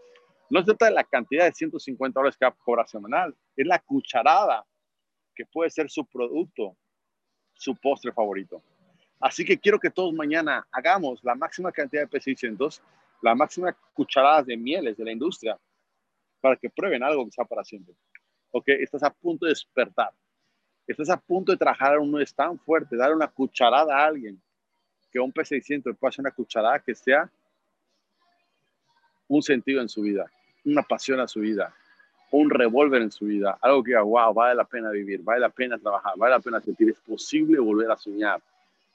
No 0.49 0.61
se 0.61 0.67
trata 0.67 0.85
de 0.85 0.91
la 0.91 1.03
cantidad 1.03 1.43
de 1.43 1.51
150 1.51 2.17
dólares 2.17 2.37
que 2.37 2.45
va 2.45 2.51
a 2.51 2.63
cobrar 2.63 2.87
semanal, 2.87 3.35
es 3.57 3.67
la 3.67 3.77
cucharada 3.79 4.65
que 5.35 5.45
puede 5.45 5.69
ser 5.69 5.89
su 5.89 6.05
producto, 6.05 6.77
su 7.55 7.75
postre 7.75 8.13
favorito. 8.13 8.63
Así 9.19 9.43
que 9.43 9.57
quiero 9.57 9.81
que 9.81 9.89
todos 9.89 10.13
mañana 10.13 10.65
hagamos 10.71 11.21
la 11.25 11.35
máxima 11.35 11.73
cantidad 11.73 12.07
de 12.07 12.09
P600 12.09 12.79
la 13.21 13.35
máxima 13.35 13.75
cucharada 13.93 14.43
de 14.43 14.55
mieles 14.55 14.95
de 14.95 15.03
la 15.03 15.11
industria 15.11 15.59
para 16.39 16.55
que 16.55 16.69
prueben 16.69 17.03
algo 17.03 17.25
que 17.25 17.31
sea 17.31 17.43
para 17.43 17.65
siempre. 17.65 17.95
Ok, 18.51 18.65
estás 18.67 19.03
a 19.03 19.09
punto 19.09 19.45
de 19.45 19.51
despertar. 19.51 20.13
Estás 20.87 21.09
a 21.09 21.17
punto 21.17 21.51
de 21.51 21.57
trabajar 21.57 21.97
uno 21.99 22.19
es 22.19 22.33
tan 22.33 22.59
fuerte, 22.59 22.97
dar 22.97 23.13
una 23.13 23.27
cucharada 23.27 23.97
a 23.97 24.05
alguien 24.05 24.39
que 25.11 25.19
un 25.19 25.31
P600 25.31 25.95
puede 25.95 26.09
hacer 26.09 26.21
una 26.21 26.31
cucharada 26.31 26.79
que 26.79 26.93
sea 26.93 27.29
un 29.27 29.41
sentido 29.41 29.81
en 29.81 29.87
su 29.87 30.01
vida, 30.01 30.29
una 30.65 30.83
pasión 30.83 31.19
a 31.19 31.27
su 31.27 31.39
vida, 31.39 31.73
un 32.31 32.49
revólver 32.49 33.01
en 33.01 33.11
su 33.11 33.25
vida, 33.25 33.57
algo 33.61 33.83
que, 33.83 33.95
wow, 33.95 34.33
vale 34.33 34.55
la 34.55 34.65
pena 34.65 34.89
vivir, 34.89 35.21
vale 35.21 35.39
la 35.39 35.49
pena 35.49 35.77
trabajar, 35.77 36.13
vale 36.17 36.31
la 36.31 36.39
pena 36.39 36.59
sentir, 36.59 36.89
es 36.89 36.99
posible 36.99 37.59
volver 37.59 37.89
a 37.91 37.97
soñar. 37.97 38.41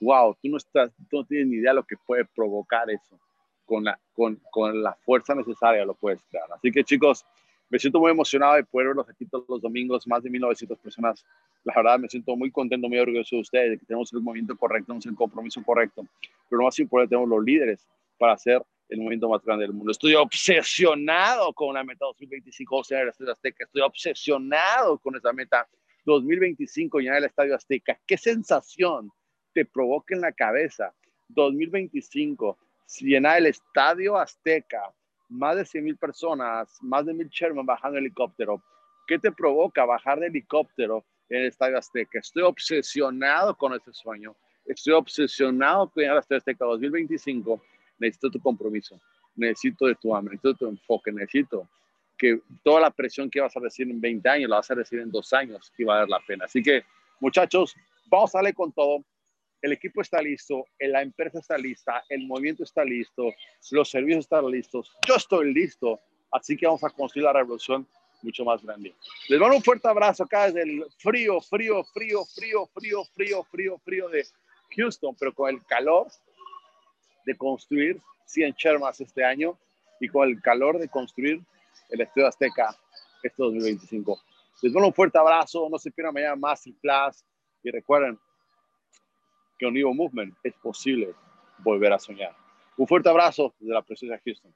Wow, 0.01 0.37
tú 0.43 0.49
no, 0.49 0.57
estás, 0.57 0.91
tú 1.09 1.19
no 1.19 1.25
tienes 1.25 1.47
ni 1.49 1.57
idea 1.57 1.71
de 1.71 1.77
lo 1.77 1.85
que 1.85 1.97
puede 1.97 2.25
provocar 2.25 2.91
eso 2.91 3.19
con 3.65 3.85
la, 3.85 3.99
con, 4.15 4.41
con 4.51 4.83
la 4.83 4.95
fuerza 4.95 5.35
necesaria 5.35 5.85
lo 5.85 5.95
puedes 5.95 6.21
crear. 6.31 6.47
Así 6.53 6.71
que 6.73 6.85
chicos, 6.85 7.25
Me 7.71 7.79
siento 7.79 8.01
muy 8.01 8.11
emocionado 8.11 8.55
de 8.55 8.65
poder 8.65 8.89
verlos 8.89 9.09
aquí 9.09 9.27
todos 9.27 9.45
los 9.49 9.61
domingos, 9.61 10.07
más 10.07 10.23
de 10.23 10.31
1900 10.31 10.79
personas. 10.79 11.25
La 11.65 11.75
verdad, 11.77 11.99
me 11.99 12.09
siento 12.09 12.35
muy 12.35 12.51
contento, 12.51 12.89
muy 12.89 12.99
orgulloso 12.99 13.37
de 13.37 13.43
ustedes, 13.43 13.71
de 13.73 13.79
que 13.79 13.85
tenemos 13.85 14.13
el 14.13 14.21
movimiento 14.21 14.57
correcto, 14.57 14.87
tenemos 14.87 15.07
el 15.07 15.15
compromiso 15.15 15.63
correcto. 15.63 16.07
Pero 16.49 16.61
lo 16.61 16.65
más 16.65 16.79
importante, 16.79 17.11
tenemos 17.11 17.29
los 17.29 17.45
líderes 17.45 17.87
para 18.17 18.33
hacer 18.33 18.63
el 18.89 18.99
movimiento 18.99 19.29
más 19.29 19.45
grande 19.45 19.65
del 19.65 19.75
mundo. 19.75 19.93
Estoy 19.93 20.15
obsesionado 20.15 21.53
con 21.53 21.75
la 21.75 21.85
meta 21.85 22.07
2025 22.07 22.83
llenar 22.89 23.03
el 23.05 23.09
Estadio 23.11 23.33
Azteca. 23.33 23.65
Estoy 23.65 23.83
obsesionado 23.83 24.99
con 24.99 25.17
esa 25.17 25.33
meta 25.33 25.69
2025 26.07 27.01
llenar 27.01 27.19
el 27.19 27.25
Estadio 27.25 27.55
Azteca. 27.55 27.99
¿Qué 28.07 28.17
sensación 28.17 29.11
te 29.53 29.65
provoca 29.67 30.15
en 30.15 30.23
la 30.23 30.33
cabeza 30.33 30.95
2025 31.29 32.57
llenar 33.01 33.39
el 33.39 33.47
Estadio 33.47 34.17
Azteca? 34.17 34.93
Más 35.29 35.57
de 35.57 35.65
100 35.65 35.85
mil 35.85 35.97
personas, 35.97 36.79
más 36.83 37.05
de 37.07 37.15
mil 37.15 37.29
Sherman 37.29 37.67
bajando 37.67 37.99
helicóptero. 37.99 38.63
¿Qué 39.07 39.19
te 39.19 39.33
provoca 39.33 39.85
bajar 39.85 40.21
de 40.21 40.27
helicóptero 40.27 41.05
en 41.29 41.43
el 41.43 41.47
Estadio 41.47 41.79
Azteca? 41.79 42.19
Estoy 42.19 42.43
obsesionado 42.43 43.57
con 43.57 43.75
ese 43.75 43.93
sueño. 43.93 44.35
Estoy 44.65 44.95
obsesionado 44.95 45.91
con 45.91 46.05
el 46.05 46.17
Estadio 46.17 46.39
Azteca 46.39 46.65
2025 46.65 47.61
necesito 47.99 48.31
tu 48.31 48.41
compromiso, 48.41 49.01
necesito 49.37 49.87
de 49.87 49.95
tu 49.95 50.15
hambre, 50.15 50.35
necesito 50.35 50.55
tu 50.55 50.69
enfoque, 50.69 51.13
necesito 51.13 51.69
que 52.17 52.41
toda 52.65 52.81
la 52.81 52.91
presión 52.91 53.31
que 53.31 53.41
vas 53.41 53.57
a 53.57 53.61
recibir 53.61 53.93
en 53.93 54.01
20 54.01 54.29
años 54.29 54.51
la 54.51 54.57
vas 54.57 54.71
a 54.71 54.75
recibir 54.75 55.05
en 55.05 55.11
dos 55.11 55.33
años 55.33 55.73
y 55.79 55.85
va 55.85 55.97
a 55.97 55.99
dar 55.99 56.09
la 56.09 56.21
pena. 56.27 56.47
Así 56.47 56.63
que, 56.63 56.85
muchachos, 57.21 57.77
vamos 58.07 58.35
a 58.35 58.39
darle 58.39 58.55
con 58.55 58.73
todo. 58.73 59.05
El 59.61 59.73
equipo 59.73 60.01
está 60.01 60.23
listo, 60.23 60.65
la 60.79 61.03
empresa 61.03 61.39
está 61.41 61.59
lista, 61.59 62.05
el 62.09 62.27
movimiento 62.27 62.63
está 62.63 62.85
listo, 62.85 63.33
los 63.73 63.91
servicios 63.91 64.21
están 64.21 64.49
listos, 64.51 64.93
yo 65.07 65.17
estoy 65.17 65.53
listo, 65.53 66.01
así 66.31 66.57
que 66.57 66.67
vamos 66.67 66.85
a 66.85 66.91
construir 66.91 67.25
la 67.25 67.33
revolución 67.33 67.87
mucho 68.23 68.45
más 68.45 68.63
grande. 68.63 68.95
Les 69.29 69.39
mando 69.39 69.57
un 69.57 69.63
fuerte 69.63 69.89
abrazo 69.89 70.25
acá 70.25 70.47
desde 70.47 70.63
el 70.63 70.85
frío, 70.99 71.41
frío, 71.41 71.85
frío, 71.85 72.25
frío, 72.25 72.67
frío, 72.67 73.05
frío, 73.05 73.45
frío, 73.45 73.79
frío 73.79 74.09
de 74.09 74.27
Houston, 74.77 75.17
pero 75.19 75.35
con 75.35 75.51
el 75.51 75.65
calor 75.65 76.09
de 77.25 77.37
construir 77.37 78.01
100 78.27 78.55
Shermas 78.55 79.01
este 79.01 79.25
año 79.25 79.59
y 80.01 80.09
con 80.09 80.29
el 80.29 80.41
calor 80.41 80.79
de 80.79 80.89
construir 80.89 81.41
el 81.91 82.01
Estadio 82.01 82.29
Azteca 82.29 82.77
este 83.23 83.43
2025. 83.43 84.21
Les 84.63 84.73
doy 84.73 84.83
un 84.83 84.93
fuerte 84.93 85.19
abrazo, 85.19 85.69
no 85.71 85.79
se 85.79 85.91
pierdan 85.91 86.15
mañana 86.15 86.37
Masterclass 86.37 87.25
y 87.63 87.71
recuerden 87.71 88.19
que 89.59 89.67
un 89.67 89.77
Evo 89.77 89.95
Movement 89.95 90.35
es 90.43 90.55
posible 90.55 91.15
volver 91.59 91.93
a 91.93 91.99
soñar. 91.99 92.35
Un 92.77 92.87
fuerte 92.87 93.09
abrazo 93.09 93.55
desde 93.59 93.75
la 93.75 93.83
presencia 93.83 94.17
de 94.17 94.23
Houston. 94.25 94.55